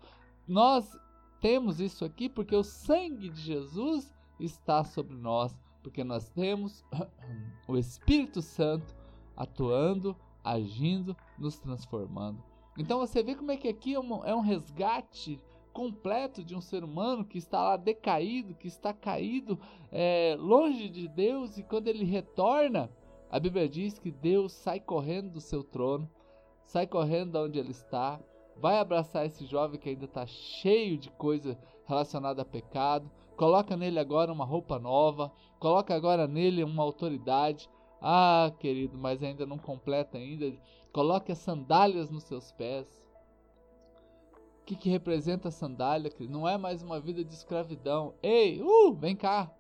Nós 0.49 0.99
temos 1.43 1.79
isso 1.79 2.07
aqui 2.07 2.27
porque 2.27 2.57
o 2.57 2.65
sangue 2.65 3.29
de 3.29 3.43
Jesus 3.43 4.11
está 4.41 4.83
sobre 4.83 5.15
nós, 5.15 5.55
porque 5.83 6.03
nós 6.03 6.31
temos 6.31 6.83
o 7.69 7.77
Espírito 7.77 8.41
Santo 8.41 8.97
atuando 9.37 10.17
agindo, 10.47 11.17
nos 11.39 11.59
transformando. 11.59 12.43
Então 12.79 12.99
você 12.99 13.23
vê 13.23 13.35
como 13.35 13.51
é 13.51 13.57
que 13.57 13.69
aqui 13.69 13.95
é 13.95 14.01
um, 14.01 14.25
é 14.25 14.35
um 14.35 14.41
resgate 14.41 15.41
completo 15.73 16.43
de 16.43 16.55
um 16.55 16.61
ser 16.61 16.85
humano 16.85 17.25
que 17.25 17.37
está 17.37 17.63
lá 17.63 17.77
decaído, 17.77 18.55
que 18.55 18.69
está 18.69 18.95
caído 18.95 19.59
é, 19.91 20.37
longe 20.39 20.89
de 20.89 21.09
Deus 21.09 21.59
e 21.59 21.63
quando 21.63 21.89
ele 21.89 22.05
retorna, 22.05 22.91
a 23.31 23.39
Bíblia 23.39 23.69
diz 23.69 23.99
que 23.99 24.11
Deus 24.11 24.53
sai 24.53 24.81
correndo 24.81 25.33
do 25.33 25.41
seu 25.41 25.63
trono, 25.63 26.09
sai 26.65 26.87
correndo 26.87 27.33
de 27.33 27.39
onde 27.39 27.59
ele 27.59 27.73
está, 27.73 28.21
vai 28.57 28.79
abraçar 28.79 29.27
esse 29.27 29.45
jovem 29.45 29.79
que 29.79 29.91
ainda 29.91 30.07
está 30.07 30.27
cheio 30.27 30.97
de 30.97 31.11
coisa 31.11 31.59
relacionada 31.85 32.43
a 32.43 32.45
pecado, 32.45 33.11
coloca 33.37 33.77
nele 33.77 33.99
agora 33.99 34.33
uma 34.33 34.45
roupa 34.45 34.79
nova, 34.79 35.31
coloca 35.59 35.95
agora 35.95 36.27
nele 36.27 36.65
uma 36.65 36.83
autoridade, 36.83 37.69
ah, 38.09 38.53
querido, 38.61 38.97
mas 38.97 39.21
ainda 39.21 39.45
não 39.45 39.59
completa 39.59 40.17
ainda. 40.17 40.57
Coloque 40.93 41.33
as 41.33 41.39
sandálias 41.39 42.09
nos 42.09 42.23
seus 42.23 42.53
pés. 42.53 42.87
O 44.61 44.65
que, 44.65 44.77
que 44.77 44.89
representa 44.89 45.49
a 45.49 45.51
sandália? 45.51 46.13
Não 46.21 46.47
é 46.49 46.57
mais 46.57 46.85
uma 46.85 47.01
vida 47.01 47.25
de 47.25 47.35
escravidão. 47.35 48.15
Ei, 48.23 48.63
uh, 48.63 48.95
vem 48.95 49.17
cá. 49.17 49.53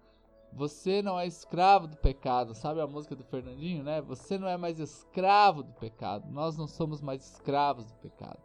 Você 0.52 1.02
não 1.02 1.18
é 1.18 1.26
escravo 1.26 1.88
do 1.88 1.96
pecado. 1.96 2.54
Sabe 2.54 2.80
a 2.80 2.86
música 2.86 3.16
do 3.16 3.24
Fernandinho, 3.24 3.82
né? 3.82 4.00
Você 4.02 4.38
não 4.38 4.46
é 4.46 4.56
mais 4.56 4.78
escravo 4.78 5.64
do 5.64 5.72
pecado. 5.72 6.30
Nós 6.30 6.56
não 6.56 6.68
somos 6.68 7.00
mais 7.00 7.24
escravos 7.24 7.86
do 7.86 7.94
pecado. 7.94 8.38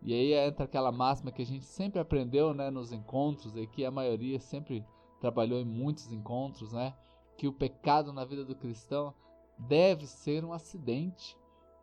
E 0.00 0.14
aí 0.14 0.32
entra 0.32 0.64
aquela 0.64 0.92
máxima 0.92 1.32
que 1.32 1.42
a 1.42 1.46
gente 1.46 1.64
sempre 1.64 1.98
aprendeu, 1.98 2.54
né, 2.54 2.70
nos 2.70 2.92
encontros, 2.92 3.56
e 3.56 3.66
que 3.66 3.84
a 3.84 3.90
maioria 3.90 4.38
sempre 4.38 4.86
trabalhou 5.20 5.58
em 5.58 5.64
muitos 5.64 6.12
encontros, 6.12 6.72
né? 6.72 6.94
Que 7.36 7.46
o 7.46 7.52
pecado 7.52 8.12
na 8.12 8.24
vida 8.24 8.44
do 8.44 8.54
cristão 8.54 9.14
deve 9.58 10.06
ser 10.06 10.44
um 10.44 10.52
acidente. 10.52 11.36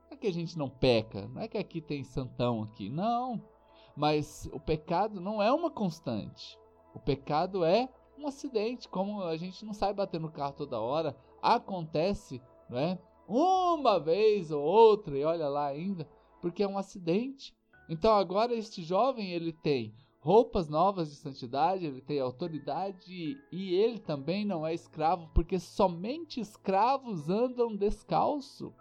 Não 0.10 0.18
é 0.18 0.20
que 0.20 0.28
a 0.28 0.34
gente 0.34 0.58
não 0.58 0.70
peca, 0.70 1.28
não 1.28 1.42
é 1.42 1.48
que 1.48 1.58
aqui 1.58 1.82
tem 1.82 2.04
santão 2.04 2.64
aqui, 2.64 2.90
não. 2.90 3.42
Mas 3.96 4.50
o 4.52 4.60
pecado 4.60 5.22
não 5.22 5.42
é 5.42 5.52
uma 5.52 5.70
constante. 5.70 6.58
O 6.94 7.00
pecado 7.00 7.64
é 7.64 7.90
um 8.18 8.28
acidente, 8.28 8.88
como 8.88 9.24
a 9.24 9.36
gente 9.38 9.66
não 9.66 9.74
sai 9.74 9.94
bater 9.94 10.20
no 10.20 10.32
carro 10.32 10.54
toda 10.54 10.80
hora, 10.80 11.16
acontece, 11.42 12.42
não 12.70 12.78
é? 12.78 13.00
Uma 13.28 14.00
vez 14.00 14.52
ou 14.52 14.62
outra 14.62 15.18
e 15.18 15.24
olha 15.24 15.48
lá 15.48 15.68
ainda, 15.68 16.08
porque 16.42 16.64
é 16.64 16.68
um 16.68 16.78
acidente. 16.78 17.56
Então 17.90 18.14
agora 18.14 18.54
este 18.54 18.84
jovem 18.84 19.32
ele 19.32 19.52
tem 19.52 19.96
roupas 20.24 20.70
novas 20.70 21.10
de 21.10 21.18
santidade, 21.18 21.86
ele 21.86 22.00
tem 22.00 22.18
autoridade 22.22 23.38
e 23.52 23.76
ele 23.76 24.00
também 24.00 24.46
não 24.46 24.66
é 24.66 24.74
escravo, 24.74 25.30
porque 25.36 25.60
somente 25.60 26.40
escravos 26.40 27.30
andam 27.30 27.76
descalço. 27.76 28.74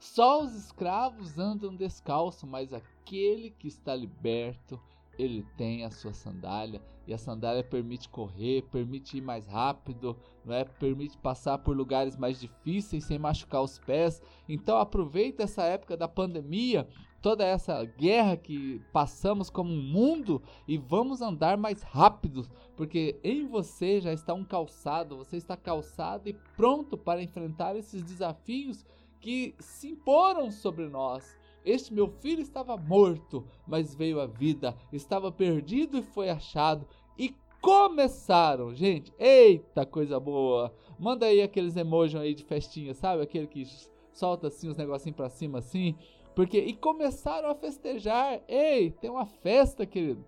Só 0.00 0.42
os 0.42 0.52
escravos 0.52 1.38
andam 1.38 1.76
descalço, 1.76 2.44
mas 2.44 2.72
aquele 2.72 3.50
que 3.52 3.68
está 3.68 3.94
liberto, 3.94 4.80
ele 5.16 5.46
tem 5.56 5.84
a 5.84 5.92
sua 5.92 6.12
sandália 6.12 6.82
e 7.06 7.14
a 7.14 7.18
sandália 7.18 7.62
permite 7.62 8.08
correr, 8.08 8.62
permite 8.62 9.18
ir 9.18 9.20
mais 9.20 9.46
rápido, 9.46 10.16
não 10.44 10.52
é? 10.52 10.64
Permite 10.64 11.16
passar 11.18 11.58
por 11.58 11.76
lugares 11.76 12.16
mais 12.16 12.40
difíceis 12.40 13.04
sem 13.04 13.16
machucar 13.16 13.62
os 13.62 13.78
pés. 13.78 14.20
Então 14.48 14.76
aproveita 14.76 15.44
essa 15.44 15.62
época 15.62 15.96
da 15.96 16.08
pandemia 16.08 16.88
toda 17.20 17.44
essa 17.44 17.84
guerra 17.84 18.36
que 18.36 18.80
passamos 18.92 19.50
como 19.50 19.72
um 19.72 19.82
mundo 19.82 20.42
e 20.66 20.78
vamos 20.78 21.20
andar 21.20 21.56
mais 21.56 21.82
rápidos, 21.82 22.48
porque 22.76 23.18
em 23.22 23.46
você 23.46 24.00
já 24.00 24.12
está 24.12 24.34
um 24.34 24.44
calçado, 24.44 25.16
você 25.16 25.36
está 25.36 25.56
calçado 25.56 26.28
e 26.28 26.34
pronto 26.56 26.96
para 26.96 27.22
enfrentar 27.22 27.76
esses 27.76 28.02
desafios 28.02 28.84
que 29.20 29.54
se 29.58 29.88
imporam 29.88 30.50
sobre 30.50 30.88
nós. 30.88 31.36
Este 31.64 31.92
meu 31.92 32.08
filho 32.08 32.40
estava 32.40 32.76
morto, 32.76 33.44
mas 33.66 33.94
veio 33.94 34.20
à 34.20 34.26
vida, 34.26 34.76
estava 34.92 35.32
perdido 35.32 35.98
e 35.98 36.02
foi 36.02 36.30
achado. 36.30 36.86
E 37.18 37.34
começaram, 37.60 38.72
gente. 38.72 39.12
Eita, 39.18 39.84
coisa 39.84 40.20
boa. 40.20 40.72
Manda 40.96 41.26
aí 41.26 41.42
aqueles 41.42 41.76
emojis 41.76 42.20
aí 42.20 42.34
de 42.34 42.44
festinha, 42.44 42.94
sabe? 42.94 43.22
Aquele 43.22 43.48
que 43.48 43.66
solta 44.12 44.46
assim 44.46 44.68
os 44.68 44.76
negocinhos 44.76 45.16
para 45.16 45.28
cima 45.28 45.58
assim. 45.58 45.96
Porque 46.36 46.58
e 46.58 46.74
começaram 46.74 47.48
a 47.48 47.54
festejar. 47.54 48.42
Ei, 48.46 48.90
tem 48.90 49.10
uma 49.10 49.24
festa, 49.24 49.86
querido. 49.86 50.22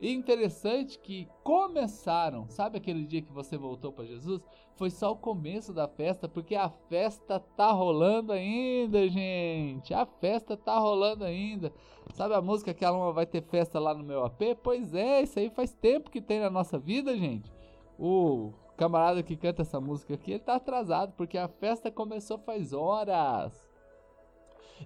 E 0.00 0.10
interessante 0.10 0.98
que 0.98 1.28
começaram, 1.44 2.48
sabe 2.48 2.78
aquele 2.78 3.04
dia 3.04 3.22
que 3.22 3.30
você 3.30 3.56
voltou 3.56 3.92
para 3.92 4.06
Jesus? 4.06 4.42
Foi 4.74 4.90
só 4.90 5.12
o 5.12 5.16
começo 5.16 5.72
da 5.72 5.86
festa, 5.86 6.26
porque 6.26 6.56
a 6.56 6.70
festa 6.88 7.38
tá 7.38 7.70
rolando 7.70 8.32
ainda, 8.32 9.06
gente. 9.08 9.92
A 9.92 10.06
festa 10.06 10.56
tá 10.56 10.76
rolando 10.78 11.22
ainda. 11.22 11.70
Sabe 12.14 12.34
a 12.34 12.40
música 12.40 12.74
que 12.74 12.84
ela 12.84 13.12
vai 13.12 13.26
ter 13.26 13.42
festa 13.42 13.78
lá 13.78 13.94
no 13.94 14.02
meu 14.02 14.24
AP? 14.24 14.56
Pois 14.60 14.94
é, 14.94 15.22
isso 15.22 15.38
aí 15.38 15.50
faz 15.50 15.72
tempo 15.74 16.10
que 16.10 16.20
tem 16.20 16.40
na 16.40 16.50
nossa 16.50 16.78
vida, 16.78 17.16
gente. 17.16 17.52
O 17.96 18.52
camarada 18.76 19.22
que 19.22 19.36
canta 19.36 19.62
essa 19.62 19.80
música 19.80 20.14
aqui, 20.14 20.32
ele 20.32 20.40
tá 20.40 20.54
atrasado, 20.56 21.12
porque 21.12 21.36
a 21.36 21.46
festa 21.46 21.90
começou 21.90 22.38
faz 22.38 22.72
horas. 22.72 23.71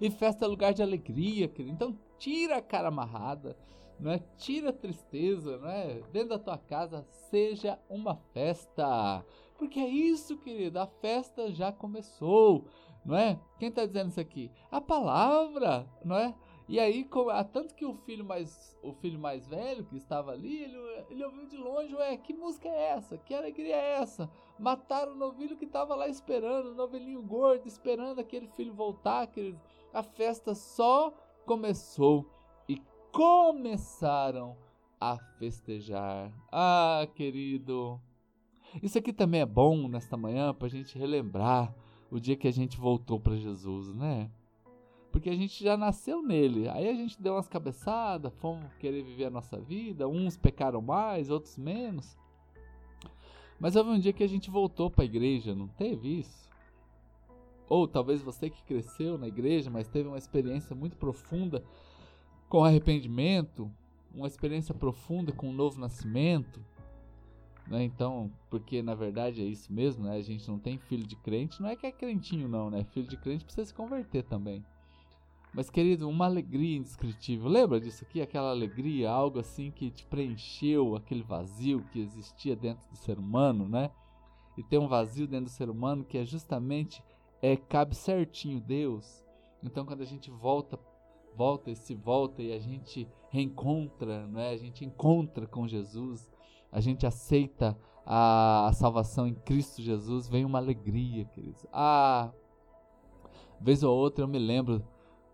E 0.00 0.10
festa 0.10 0.44
é 0.44 0.48
lugar 0.48 0.74
de 0.74 0.82
alegria, 0.82 1.48
querido. 1.48 1.74
Então 1.74 1.98
tira 2.18 2.56
a 2.56 2.62
cara 2.62 2.88
amarrada, 2.88 3.56
não 3.98 4.10
é? 4.10 4.18
Tira 4.36 4.70
a 4.70 4.72
tristeza, 4.72 5.58
não 5.58 5.68
é? 5.68 6.02
Dentro 6.12 6.30
da 6.30 6.38
tua 6.38 6.58
casa 6.58 7.06
seja 7.30 7.78
uma 7.88 8.16
festa. 8.32 9.24
Porque 9.56 9.80
é 9.80 9.88
isso, 9.88 10.36
querido, 10.38 10.78
a 10.78 10.86
festa 10.86 11.50
já 11.50 11.72
começou, 11.72 12.66
não 13.04 13.16
é? 13.16 13.40
Quem 13.58 13.68
está 13.68 13.86
dizendo 13.86 14.10
isso 14.10 14.20
aqui? 14.20 14.50
A 14.70 14.80
palavra, 14.80 15.86
não 16.04 16.16
é? 16.16 16.34
E 16.68 16.80
aí, 16.80 17.08
tanto 17.52 17.74
que 17.76 17.86
o 17.86 17.94
filho 17.94 18.24
mais 18.24 18.76
o 18.82 18.92
filho 18.92 19.18
mais 19.18 19.46
velho 19.46 19.84
que 19.84 19.96
estava 19.96 20.32
ali, 20.32 20.64
ele, 20.64 20.76
ele 21.10 21.24
ouviu 21.24 21.46
de 21.46 21.56
longe, 21.56 21.94
ué, 21.94 22.16
que 22.16 22.34
música 22.34 22.68
é 22.68 22.90
essa? 22.90 23.16
Que 23.16 23.34
alegria 23.34 23.76
é 23.76 23.92
essa? 24.00 24.28
Mataram 24.58 25.12
o 25.12 25.16
novilho 25.16 25.56
que 25.56 25.64
estava 25.64 25.94
lá 25.94 26.08
esperando, 26.08 26.70
o 26.70 26.74
novelinho 26.74 27.22
gordo, 27.22 27.68
esperando 27.68 28.18
aquele 28.18 28.48
filho 28.48 28.74
voltar, 28.74 29.26
querido 29.28 29.60
a 29.96 30.02
festa 30.02 30.54
só 30.54 31.10
começou 31.46 32.30
e 32.68 32.78
começaram 33.10 34.54
a 35.00 35.16
festejar. 35.38 36.30
Ah, 36.52 37.08
querido, 37.14 37.98
isso 38.82 38.98
aqui 38.98 39.10
também 39.10 39.40
é 39.40 39.46
bom 39.46 39.88
nesta 39.88 40.14
manhã 40.14 40.52
para 40.52 40.66
a 40.66 40.70
gente 40.70 40.98
relembrar 40.98 41.74
o 42.10 42.20
dia 42.20 42.36
que 42.36 42.46
a 42.46 42.52
gente 42.52 42.76
voltou 42.76 43.18
para 43.18 43.36
Jesus, 43.36 43.94
né? 43.94 44.30
Porque 45.10 45.30
a 45.30 45.34
gente 45.34 45.64
já 45.64 45.78
nasceu 45.78 46.22
nele. 46.22 46.68
Aí 46.68 46.90
a 46.90 46.94
gente 46.94 47.20
deu 47.22 47.32
umas 47.32 47.48
cabeçadas, 47.48 48.34
fomos 48.34 48.74
querer 48.74 49.02
viver 49.02 49.24
a 49.24 49.30
nossa 49.30 49.58
vida. 49.58 50.06
Uns 50.06 50.36
pecaram 50.36 50.82
mais, 50.82 51.30
outros 51.30 51.56
menos. 51.56 52.18
Mas 53.58 53.76
houve 53.76 53.88
um 53.88 53.98
dia 53.98 54.12
que 54.12 54.22
a 54.22 54.28
gente 54.28 54.50
voltou 54.50 54.90
para 54.90 55.04
a 55.04 55.06
igreja, 55.06 55.54
não 55.54 55.68
teve 55.68 56.18
isso? 56.20 56.45
Ou 57.68 57.88
talvez 57.88 58.22
você 58.22 58.48
que 58.48 58.62
cresceu 58.62 59.18
na 59.18 59.26
igreja, 59.26 59.70
mas 59.70 59.88
teve 59.88 60.08
uma 60.08 60.18
experiência 60.18 60.74
muito 60.74 60.96
profunda 60.96 61.64
com 62.48 62.64
arrependimento, 62.64 63.70
uma 64.14 64.26
experiência 64.26 64.74
profunda 64.74 65.32
com 65.32 65.48
um 65.48 65.52
novo 65.52 65.80
nascimento. 65.80 66.60
Né? 67.66 67.82
Então, 67.82 68.30
porque 68.48 68.82
na 68.82 68.94
verdade 68.94 69.42
é 69.42 69.44
isso 69.44 69.72
mesmo, 69.72 70.04
né? 70.04 70.16
A 70.16 70.22
gente 70.22 70.48
não 70.48 70.58
tem 70.58 70.78
filho 70.78 71.04
de 71.04 71.16
crente, 71.16 71.60
não 71.60 71.68
é 71.68 71.74
que 71.74 71.86
é 71.86 71.90
crentinho 71.90 72.48
não, 72.48 72.70
né? 72.70 72.84
Filho 72.84 73.08
de 73.08 73.16
crente 73.16 73.44
precisa 73.44 73.66
se 73.66 73.74
converter 73.74 74.22
também. 74.22 74.64
Mas 75.52 75.68
querido, 75.68 76.08
uma 76.08 76.26
alegria 76.26 76.76
indescritível. 76.76 77.48
Lembra 77.48 77.80
disso 77.80 78.04
aqui? 78.04 78.20
Aquela 78.20 78.50
alegria, 78.50 79.10
algo 79.10 79.40
assim 79.40 79.70
que 79.70 79.90
te 79.90 80.04
preencheu, 80.04 80.94
aquele 80.94 81.22
vazio 81.22 81.82
que 81.90 81.98
existia 81.98 82.54
dentro 82.54 82.88
do 82.88 82.96
ser 82.96 83.18
humano, 83.18 83.68
né? 83.68 83.90
E 84.56 84.62
tem 84.62 84.78
um 84.78 84.86
vazio 84.86 85.26
dentro 85.26 85.46
do 85.46 85.50
ser 85.50 85.68
humano 85.68 86.04
que 86.04 86.18
é 86.18 86.24
justamente 86.24 87.02
é 87.40 87.56
cabe 87.56 87.94
certinho 87.94 88.60
Deus. 88.60 89.24
Então 89.62 89.84
quando 89.84 90.02
a 90.02 90.06
gente 90.06 90.30
volta 90.30 90.78
volta 91.36 91.70
e 91.70 91.76
se 91.76 91.94
volta 91.94 92.42
e 92.42 92.52
a 92.52 92.58
gente 92.58 93.06
reencontra, 93.28 94.26
né? 94.26 94.50
A 94.50 94.56
gente 94.56 94.84
encontra 94.84 95.46
com 95.46 95.68
Jesus, 95.68 96.32
a 96.72 96.80
gente 96.80 97.06
aceita 97.06 97.78
a, 98.04 98.68
a 98.68 98.72
salvação 98.72 99.26
em 99.26 99.34
Cristo 99.34 99.82
Jesus, 99.82 100.28
vem 100.28 100.44
uma 100.44 100.58
alegria, 100.58 101.26
queridos. 101.26 101.66
Ah, 101.72 102.32
vez 103.60 103.82
ou 103.82 103.94
outra 103.94 104.24
eu 104.24 104.28
me 104.28 104.38
lembro 104.38 104.82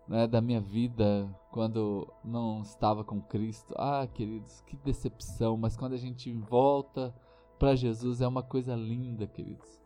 né, 0.07 0.27
da 0.27 0.41
minha 0.41 0.59
vida 0.59 1.33
quando 1.51 2.11
não 2.23 2.61
estava 2.61 3.03
com 3.03 3.21
Cristo. 3.21 3.73
Ah, 3.77 4.05
queridos, 4.07 4.61
que 4.61 4.75
decepção, 4.77 5.55
mas 5.55 5.77
quando 5.77 5.93
a 5.93 5.97
gente 5.97 6.31
volta 6.33 7.15
para 7.57 7.75
Jesus 7.75 8.19
é 8.19 8.27
uma 8.27 8.43
coisa 8.43 8.75
linda, 8.75 9.25
queridos. 9.25 9.82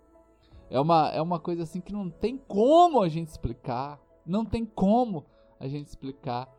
É 0.70 0.80
uma, 0.80 1.10
é 1.10 1.22
uma 1.22 1.40
coisa 1.40 1.64
assim 1.64 1.80
que 1.80 1.94
não 1.94 2.10
tem 2.10 2.38
como 2.38 3.02
a 3.02 3.10
gente 3.10 3.30
explicar. 3.30 4.00
Não 4.26 4.44
tem 4.44 4.66
como 4.66 5.26
a 5.60 5.68
gente 5.68 5.88
explicar, 5.88 6.54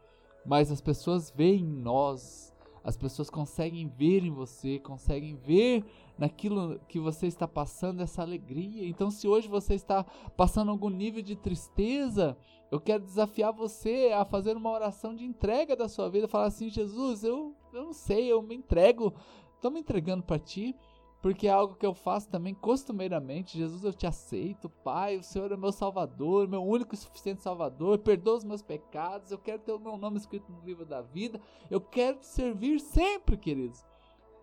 mas 0.45 0.73
as 0.73 0.81
pessoas 0.81 1.31
veem 1.31 1.61
em 1.61 1.83
nós, 1.83 2.55
as 2.83 2.97
pessoas 2.97 3.29
conseguem 3.29 3.87
ver 3.87 4.25
em 4.25 4.31
você, 4.31 4.79
conseguem 4.79 5.37
ver 5.37 5.85
naquilo 6.17 6.81
que 6.88 6.99
você 6.99 7.27
está 7.27 7.47
passando 7.47 8.03
essa 8.03 8.23
alegria. 8.23 8.88
Então, 8.88 9.11
se 9.11 9.29
hoje 9.29 9.47
você 9.47 9.75
está 9.75 10.05
passando 10.37 10.71
algum 10.71 10.88
nível 10.88 11.23
de 11.23 11.37
tristeza, 11.37 12.37
eu 12.71 12.81
quero 12.81 13.05
desafiar 13.05 13.53
você 13.53 14.11
a 14.15 14.25
fazer 14.25 14.57
uma 14.57 14.71
oração 14.71 15.15
de 15.15 15.25
entrega 15.25 15.77
da 15.77 15.88
sua 15.88 16.09
vida, 16.09 16.27
falar 16.27 16.47
assim: 16.47 16.71
Jesus, 16.71 17.23
eu, 17.23 17.55
eu 17.73 17.85
não 17.85 17.93
sei, 17.93 18.33
eu 18.33 18.43
me 18.43 18.55
entrego, 18.55 19.15
estou 19.55 19.71
me 19.71 19.81
entregando 19.81 20.23
para 20.23 20.38
ti 20.38 20.75
porque 21.21 21.49
é 21.49 21.51
algo 21.51 21.75
que 21.75 21.87
eu 21.87 21.95
faço 21.95 22.29
também 22.29 22.55
costumeiramente. 22.55 23.59
Jesus, 23.59 23.83
eu 23.85 23.93
te 23.93 24.07
aceito, 24.07 24.69
Pai, 24.69 25.17
o 25.17 25.23
Senhor 25.23 25.51
é 25.51 25.57
meu 25.57 25.73
Salvador, 25.73 26.47
meu 26.47 26.63
único 26.63 26.95
e 26.95 26.99
suficiente 26.99 27.43
Salvador, 27.43 27.99
perdoa 27.99 28.37
os 28.39 28.45
meus 28.45 28.63
pecados, 28.63 29.31
eu 29.31 29.39
quero 29.39 29.61
ter 29.61 29.73
o 29.73 29.81
meu 29.81 29.97
nome 29.97 30.17
escrito 30.19 30.51
no 30.53 30.65
livro 30.65 30.87
da 30.87 31.03
vida, 31.03 31.41
eu 31.71 31.81
quero 31.81 32.19
te 32.19 32.27
servir 32.27 32.81
sempre, 32.81 33.37
queridos. 33.37 33.85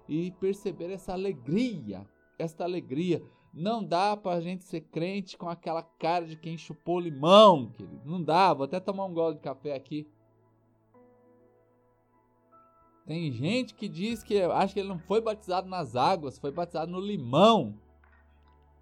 E 0.08 0.32
perceber 0.32 0.91
essa 0.91 1.13
alegria, 1.13 2.05
esta 2.38 2.63
alegria. 2.63 3.24
Não 3.51 3.82
dá 3.82 4.17
pra 4.17 4.41
gente 4.41 4.65
ser 4.65 4.82
crente 4.82 5.38
com 5.38 5.50
aquela 5.50 5.82
cara 5.82 6.25
de 6.27 6.36
quem 6.36 6.58
chupou 6.58 7.00
limão, 7.00 7.72
querido. 7.72 8.01
Não 8.05 8.22
dá, 8.22 8.53
vou 8.53 8.65
até 8.65 8.79
tomar 8.82 9.05
um 9.05 9.13
gole 9.13 9.36
de 9.36 9.41
café 9.41 9.74
aqui. 9.74 10.05
Tem 13.05 13.31
gente 13.31 13.75
que 13.75 13.88
diz 13.88 14.24
que 14.24 14.41
acha 14.41 14.74
que 14.74 14.79
ele 14.79 14.89
não 14.89 15.00
foi 15.00 15.21
batizado 15.21 15.69
nas 15.69 15.95
águas, 15.95 16.39
foi 16.39 16.51
batizado 16.51 16.91
no 16.91 17.00
limão. 17.00 17.75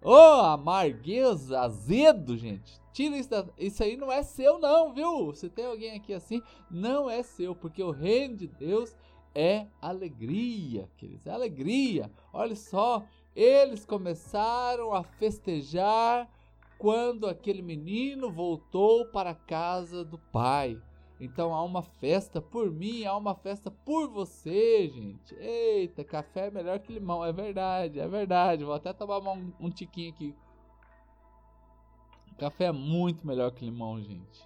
Ô, 0.00 0.10
oh, 0.12 0.40
amargueza, 0.46 1.60
azedo, 1.60 2.36
gente. 2.36 2.80
Tira 2.92 3.16
isso, 3.16 3.28
da, 3.28 3.46
isso 3.58 3.82
aí 3.82 3.96
não 3.96 4.10
é 4.10 4.22
seu 4.22 4.58
não, 4.58 4.94
viu? 4.94 5.34
Se 5.34 5.48
tem 5.50 5.66
alguém 5.66 5.96
aqui 5.96 6.14
assim, 6.14 6.40
não 6.70 7.10
é 7.10 7.22
seu, 7.22 7.54
porque 7.54 7.82
o 7.82 7.90
reino 7.90 8.36
de 8.36 8.46
Deus 8.46 8.94
é 9.34 9.66
alegria, 9.80 10.88
queridos, 10.96 11.26
é 11.26 11.30
alegria. 11.30 12.10
Olha 12.32 12.54
só, 12.54 13.04
eles 13.34 13.84
começaram 13.84 14.94
a 14.94 15.02
festejar 15.02 16.30
quando 16.78 17.26
aquele 17.26 17.62
menino 17.62 18.30
voltou 18.30 19.06
para 19.06 19.30
a 19.30 19.34
casa 19.34 20.04
do 20.04 20.18
pai. 20.18 20.80
Então 21.20 21.54
há 21.54 21.62
uma 21.62 21.82
festa 21.82 22.40
por 22.40 22.70
mim, 22.70 23.04
há 23.04 23.16
uma 23.16 23.34
festa 23.34 23.70
por 23.70 24.08
você, 24.08 24.88
gente. 24.88 25.34
Eita, 25.36 26.02
café 26.02 26.48
é 26.48 26.50
melhor 26.50 26.78
que 26.80 26.92
limão, 26.92 27.24
é 27.24 27.32
verdade, 27.32 28.00
é 28.00 28.08
verdade. 28.08 28.64
Vou 28.64 28.74
até 28.74 28.92
tomar 28.92 29.18
um, 29.20 29.52
um 29.60 29.70
tiquinho 29.70 30.10
aqui. 30.10 30.34
Café 32.36 32.64
é 32.64 32.72
muito 32.72 33.24
melhor 33.24 33.52
que 33.52 33.64
limão, 33.64 34.00
gente. 34.02 34.42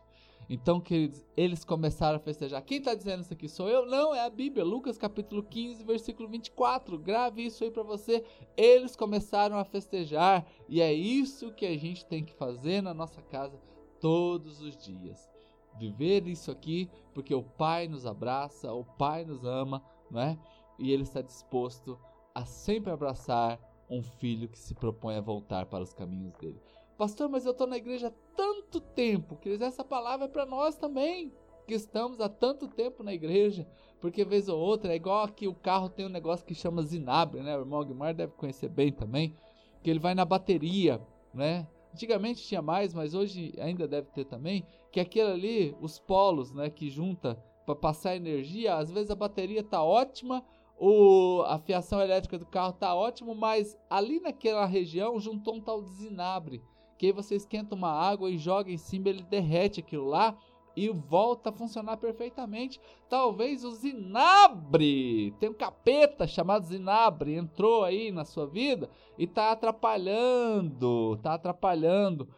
Então, 0.51 0.81
queridos, 0.81 1.27
eles 1.37 1.65
começaram 1.65 2.17
a 2.17 2.21
festejar. 2.21 2.63
Quem 2.63 2.79
está 2.79 2.95
dizendo 2.95 3.23
isso 3.23 3.33
aqui 3.33 3.49
sou 3.49 3.69
eu? 3.69 3.85
Não, 3.87 4.15
é 4.15 4.25
a 4.25 4.31
Bíblia. 4.31 4.65
Lucas 4.65 4.97
capítulo 4.97 5.43
15, 5.43 5.85
versículo 5.85 6.29
24. 6.29 6.99
Grave 6.99 7.45
isso 7.45 7.65
aí 7.65 7.71
para 7.71 7.83
você. 7.83 8.25
Eles 8.57 8.97
começaram 8.97 9.59
a 9.59 9.65
festejar. 9.65 10.47
E 10.67 10.81
é 10.81 10.93
isso 10.93 11.53
que 11.53 11.67
a 11.67 11.77
gente 11.77 12.07
tem 12.07 12.25
que 12.25 12.33
fazer 12.33 12.83
na 12.83 12.95
nossa 12.95 13.21
casa 13.23 13.59
todos 14.01 14.61
os 14.63 14.77
dias 14.83 15.38
viver 15.79 16.27
isso 16.27 16.51
aqui, 16.51 16.91
porque 17.15 17.35
o 17.35 17.43
Pai 17.43 17.89
nos 17.89 18.05
abraça, 18.05 18.73
o 18.73 18.85
Pai 18.85 19.25
nos 19.25 19.45
ama, 19.45 19.83
não 20.11 20.21
é? 20.21 20.39
E 20.79 20.93
Ele 20.93 21.03
está 21.03 21.23
disposto 21.23 21.99
a 22.35 22.45
sempre 22.45 22.93
abraçar 22.93 23.59
um 23.91 24.03
filho 24.03 24.49
que 24.49 24.59
se 24.59 24.75
propõe 24.75 25.17
a 25.17 25.21
voltar 25.21 25.67
para 25.67 25.83
os 25.83 25.93
caminhos 25.93 26.35
dele. 26.35 26.61
Pastor, 26.97 27.29
mas 27.29 27.47
eu 27.47 27.53
estou 27.53 27.67
na 27.67 27.77
igreja 27.77 28.09
há 28.09 28.37
tanto 28.37 28.81
tempo, 28.81 29.37
que 29.37 29.51
essa 29.63 29.85
palavra 29.85 30.27
é 30.27 30.29
para 30.29 30.45
nós 30.45 30.77
também, 30.77 31.33
que 31.67 31.75
estamos 31.75 32.21
há 32.21 32.29
tanto 32.29 32.67
tempo 32.67 33.03
na 33.03 33.15
igreja, 33.15 33.67
porque 34.01 34.25
vez 34.25 34.49
ou 34.49 34.59
outra 34.59 34.93
é 34.93 34.97
igual 34.97 35.25
aqui 35.25 35.47
o 35.47 35.55
carro 35.55 35.89
tem 35.89 36.07
um 36.07 36.11
negócio 36.11 36.45
que 36.45 36.55
chama 36.55 36.83
zinabre, 36.83 37.41
né? 37.41 37.57
O 37.57 37.61
irmão 37.61 37.85
Guimar 37.85 38.15
deve 38.15 38.33
conhecer 38.33 38.69
bem 38.69 38.93
também, 38.93 39.35
que 39.83 39.91
ele 39.91 39.99
vai 39.99 40.15
na 40.15 40.25
bateria, 40.25 41.01
né? 41.33 41.67
Antigamente 41.93 42.43
tinha 42.47 42.63
mais, 42.63 42.93
mas 42.93 43.15
hoje 43.15 43.55
ainda 43.59 43.89
deve 43.89 44.09
ter 44.11 44.25
também, 44.25 44.65
que 44.93 45.01
aquele 45.01 45.31
ali, 45.31 45.77
os 45.81 45.99
polos, 45.99 46.53
né, 46.53 46.71
que 46.71 46.91
junta 46.91 47.43
para 47.65 47.75
passar 47.75 48.17
energia, 48.17 48.77
às 48.77 48.91
vezes 48.91 49.11
a 49.11 49.15
bateria 49.15 49.63
tá 49.63 49.83
ótima, 49.83 50.45
o, 50.79 51.43
a 51.47 51.59
fiação 51.59 52.01
elétrica 52.01 52.39
do 52.39 52.47
carro 52.47 52.73
tá 52.73 52.95
ótimo, 52.95 53.35
mas 53.35 53.77
ali 53.91 54.21
naquela 54.21 54.65
região 54.65 55.19
juntou 55.19 55.57
um 55.57 55.61
tal 55.61 55.83
de 55.83 55.91
zinabre, 55.91 56.63
que 56.97 57.07
aí 57.07 57.13
você 57.13 57.35
esquenta 57.35 57.75
uma 57.75 57.91
água 57.91 58.31
e 58.31 58.39
joga 58.39 58.71
em 58.71 58.79
cima, 58.79 59.09
ele 59.09 59.23
derrete 59.23 59.81
aquilo 59.81 60.07
lá 60.07 60.37
e 60.77 60.89
volta 60.89 61.51
a 61.51 61.53
funcionar 61.53 61.97
perfeitamente. 61.97 62.81
Talvez 63.09 63.65
o 63.65 63.73
Zinabre, 63.73 65.35
tem 65.41 65.51
um 65.51 65.55
capeta 65.55 66.27
chamado 66.27 66.67
Zinabre, 66.67 67.35
entrou 67.35 67.85
aí 67.85 68.13
na 68.13 68.25
sua 68.25 68.47
vida 68.47 68.89
e 69.19 69.25
está 69.25 69.51
atrapalhando, 69.51 71.15
está 71.15 71.35
atrapalhando 71.35 72.29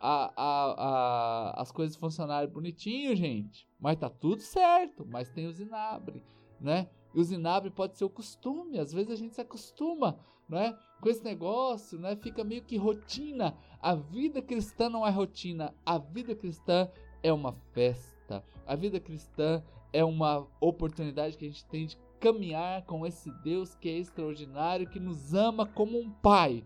a, 0.00 0.32
a, 0.34 0.74
a, 0.78 1.60
as 1.60 1.70
coisas 1.70 1.96
funcionarem 1.96 2.48
bonitinho, 2.48 3.14
gente. 3.14 3.68
Mas 3.78 3.98
tá 3.98 4.08
tudo 4.08 4.40
certo, 4.40 5.06
mas 5.06 5.28
tem 5.28 5.46
o 5.46 5.52
Zinabre, 5.52 6.24
né? 6.58 6.88
E 7.14 7.20
o 7.20 7.24
Zinabre 7.24 7.70
pode 7.70 7.98
ser 7.98 8.04
o 8.04 8.10
costume, 8.10 8.78
às 8.78 8.92
vezes 8.92 9.10
a 9.10 9.16
gente 9.16 9.34
se 9.34 9.40
acostuma, 9.40 10.18
né? 10.48 10.76
Com 11.00 11.08
esse 11.08 11.22
negócio, 11.22 11.98
né? 11.98 12.16
Fica 12.16 12.42
meio 12.42 12.62
que 12.62 12.76
rotina. 12.76 13.56
A 13.80 13.94
vida 13.94 14.40
cristã 14.40 14.88
não 14.88 15.06
é 15.06 15.10
rotina, 15.10 15.74
a 15.84 15.98
vida 15.98 16.34
cristã 16.34 16.90
é 17.22 17.32
uma 17.32 17.52
festa. 17.72 18.44
A 18.66 18.74
vida 18.74 19.00
cristã 19.00 19.62
é 19.92 20.04
uma 20.04 20.46
oportunidade 20.60 21.36
que 21.36 21.44
a 21.44 21.48
gente 21.48 21.64
tem 21.66 21.86
de 21.86 21.98
caminhar 22.18 22.84
com 22.84 23.06
esse 23.06 23.30
Deus 23.42 23.74
que 23.74 23.88
é 23.88 23.98
extraordinário, 23.98 24.88
que 24.88 25.00
nos 25.00 25.34
ama 25.34 25.66
como 25.66 25.98
um 25.98 26.10
pai 26.10 26.64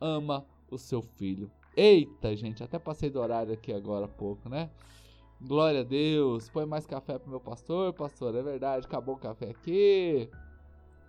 ama 0.00 0.44
o 0.70 0.78
seu 0.78 1.02
filho. 1.02 1.50
Eita, 1.76 2.34
gente, 2.36 2.62
até 2.62 2.78
passei 2.78 3.10
do 3.10 3.20
horário 3.20 3.52
aqui 3.52 3.72
agora 3.72 4.06
há 4.06 4.08
pouco, 4.08 4.48
né? 4.48 4.70
Glória 5.40 5.80
a 5.80 5.84
Deus. 5.84 6.48
Põe 6.48 6.66
mais 6.66 6.86
café 6.86 7.18
pro 7.18 7.30
meu 7.30 7.40
pastor, 7.40 7.92
pastor. 7.92 8.34
É 8.34 8.42
verdade, 8.42 8.86
acabou 8.86 9.16
o 9.16 9.18
café 9.18 9.50
aqui. 9.50 10.28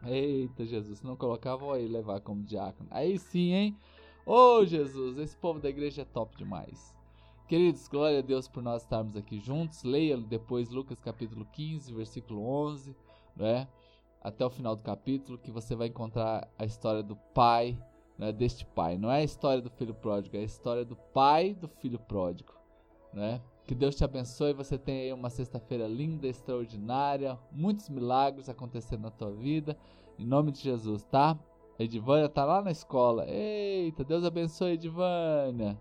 Eita, 0.04 0.66
Jesus, 0.66 1.00
se 1.00 1.06
não 1.06 1.16
colocar, 1.16 1.56
vou 1.56 1.72
aí 1.72 1.88
levar 1.88 2.20
como 2.22 2.44
diácono. 2.44 2.88
Aí 2.92 3.18
sim, 3.18 3.54
hein? 3.54 3.78
Ô, 4.26 4.58
oh, 4.58 4.66
Jesus, 4.66 5.18
esse 5.18 5.36
povo 5.38 5.60
da 5.60 5.70
igreja 5.70 6.02
é 6.02 6.06
top 6.06 6.36
demais. 6.36 6.96
Queridos, 7.48 7.88
glória 7.88 8.18
a 8.18 8.22
Deus 8.24 8.48
por 8.48 8.64
nós 8.64 8.82
estarmos 8.82 9.16
aqui 9.16 9.40
juntos. 9.40 9.84
Leia 9.84 10.18
depois 10.18 10.72
Lucas 10.72 11.00
capítulo 11.00 11.46
15, 11.54 11.94
versículo 11.94 12.44
11, 12.44 12.96
né? 13.36 13.68
Até 14.20 14.44
o 14.44 14.50
final 14.50 14.76
do 14.76 14.82
capítulo, 14.82 15.38
que 15.38 15.52
você 15.52 15.76
vai 15.76 15.90
encontrar 15.90 16.50
a 16.58 16.66
história 16.66 17.04
do 17.04 17.16
pai, 17.16 17.78
né? 18.18 18.32
Deste 18.32 18.66
pai. 18.66 18.98
Não 18.98 19.12
é 19.12 19.18
a 19.18 19.24
história 19.24 19.62
do 19.62 19.70
filho 19.70 19.94
pródigo, 19.94 20.36
é 20.36 20.40
a 20.40 20.44
história 20.44 20.84
do 20.84 20.96
pai 20.96 21.54
do 21.54 21.68
filho 21.68 22.00
pródigo, 22.00 22.52
né? 23.14 23.40
Que 23.68 23.76
Deus 23.76 23.96
te 23.96 24.04
abençoe. 24.04 24.52
Você 24.54 24.76
tenha 24.76 25.14
uma 25.14 25.30
sexta-feira 25.30 25.88
linda, 25.88 26.26
extraordinária, 26.26 27.38
muitos 27.52 27.90
milagres 27.90 28.50
acontecendo 28.50 29.04
na 29.04 29.12
tua 29.12 29.30
vida. 29.30 29.78
Em 30.18 30.26
nome 30.26 30.52
de 30.52 30.62
Jesus, 30.62 31.04
tá? 31.04 31.38
Edivânia 31.78 32.28
tá 32.28 32.44
lá 32.44 32.60
na 32.64 32.72
escola. 32.72 33.24
Eita, 33.30 34.04
Deus 34.04 34.24
abençoe, 34.24 34.72
Edivânia. 34.72 35.80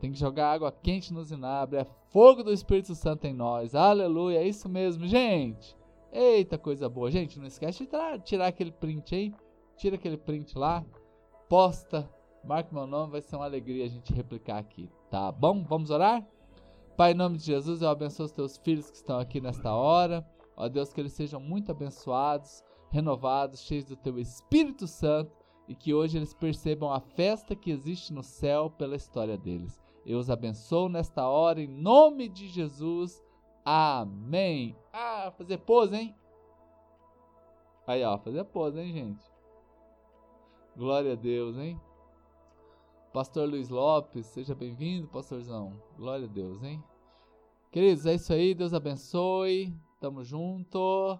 Tem 0.00 0.12
que 0.12 0.18
jogar 0.18 0.52
água 0.52 0.70
quente 0.70 1.12
no 1.12 1.24
zinabre. 1.24 1.80
É 1.80 1.86
fogo 2.10 2.42
do 2.42 2.52
Espírito 2.52 2.94
Santo 2.94 3.26
em 3.26 3.34
nós. 3.34 3.74
Aleluia. 3.74 4.38
É 4.38 4.46
isso 4.46 4.68
mesmo, 4.68 5.06
gente. 5.06 5.76
Eita, 6.12 6.56
coisa 6.56 6.88
boa. 6.88 7.10
Gente, 7.10 7.38
não 7.38 7.46
esquece 7.46 7.84
de 7.84 8.24
tirar, 8.24 8.46
aquele 8.46 8.70
print 8.70 9.14
aí. 9.14 9.34
Tira 9.76 9.96
aquele 9.96 10.16
print 10.16 10.56
lá. 10.56 10.84
Posta. 11.48 12.08
Marque 12.44 12.72
meu 12.72 12.86
nome. 12.86 13.12
Vai 13.12 13.20
ser 13.20 13.36
uma 13.36 13.44
alegria 13.44 13.84
a 13.84 13.88
gente 13.88 14.12
replicar 14.12 14.58
aqui. 14.58 14.88
Tá 15.10 15.32
bom? 15.32 15.64
Vamos 15.64 15.90
orar? 15.90 16.26
Pai, 16.96 17.12
em 17.12 17.14
nome 17.14 17.38
de 17.38 17.44
Jesus, 17.44 17.82
eu 17.82 17.88
abençoo 17.88 18.26
os 18.26 18.32
teus 18.32 18.56
filhos 18.56 18.90
que 18.90 18.96
estão 18.96 19.18
aqui 19.18 19.40
nesta 19.40 19.72
hora. 19.72 20.26
Ó 20.56 20.68
Deus, 20.68 20.92
que 20.92 21.00
eles 21.00 21.12
sejam 21.12 21.40
muito 21.40 21.70
abençoados, 21.70 22.64
renovados, 22.90 23.60
cheios 23.60 23.84
do 23.84 23.94
teu 23.94 24.18
Espírito 24.18 24.86
Santo 24.88 25.30
e 25.68 25.74
que 25.74 25.94
hoje 25.94 26.16
eles 26.16 26.34
percebam 26.34 26.92
a 26.92 26.98
festa 26.98 27.54
que 27.54 27.70
existe 27.70 28.12
no 28.12 28.22
céu 28.24 28.70
pela 28.70 28.96
história 28.96 29.36
deles. 29.36 29.80
Eu 30.08 30.18
os 30.18 30.30
abençoo 30.30 30.88
nesta 30.88 31.28
hora, 31.28 31.60
em 31.60 31.66
nome 31.66 32.30
de 32.30 32.48
Jesus. 32.48 33.22
Amém. 33.62 34.74
Ah, 34.90 35.30
fazer 35.36 35.58
pose, 35.58 35.94
hein? 35.94 36.14
Aí, 37.86 38.02
ó, 38.02 38.16
fazer 38.16 38.42
pose, 38.44 38.80
hein, 38.80 38.90
gente? 38.90 39.22
Glória 40.74 41.12
a 41.12 41.14
Deus, 41.14 41.58
hein? 41.58 41.78
Pastor 43.12 43.46
Luiz 43.46 43.68
Lopes, 43.68 44.24
seja 44.24 44.54
bem-vindo, 44.54 45.08
pastorzão. 45.08 45.78
Glória 45.98 46.24
a 46.24 46.30
Deus, 46.30 46.62
hein? 46.62 46.82
Queridos, 47.70 48.06
é 48.06 48.14
isso 48.14 48.32
aí. 48.32 48.54
Deus 48.54 48.72
abençoe. 48.72 49.78
Tamo 50.00 50.24
junto. 50.24 51.18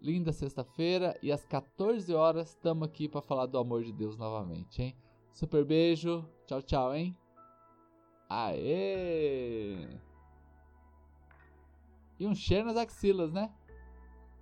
Linda 0.00 0.32
sexta-feira. 0.32 1.14
E 1.22 1.30
às 1.30 1.44
14 1.44 2.14
horas 2.14 2.48
estamos 2.48 2.88
aqui 2.88 3.06
para 3.06 3.20
falar 3.20 3.44
do 3.44 3.58
amor 3.58 3.84
de 3.84 3.92
Deus 3.92 4.16
novamente, 4.16 4.80
hein? 4.80 4.96
Super 5.30 5.62
beijo. 5.62 6.24
Tchau, 6.46 6.62
tchau, 6.62 6.94
hein? 6.94 7.14
Aê! 8.30 9.88
E 12.16 12.26
um 12.26 12.34
cheiro 12.34 12.66
nas 12.66 12.76
axilas, 12.76 13.32
né? 13.32 13.52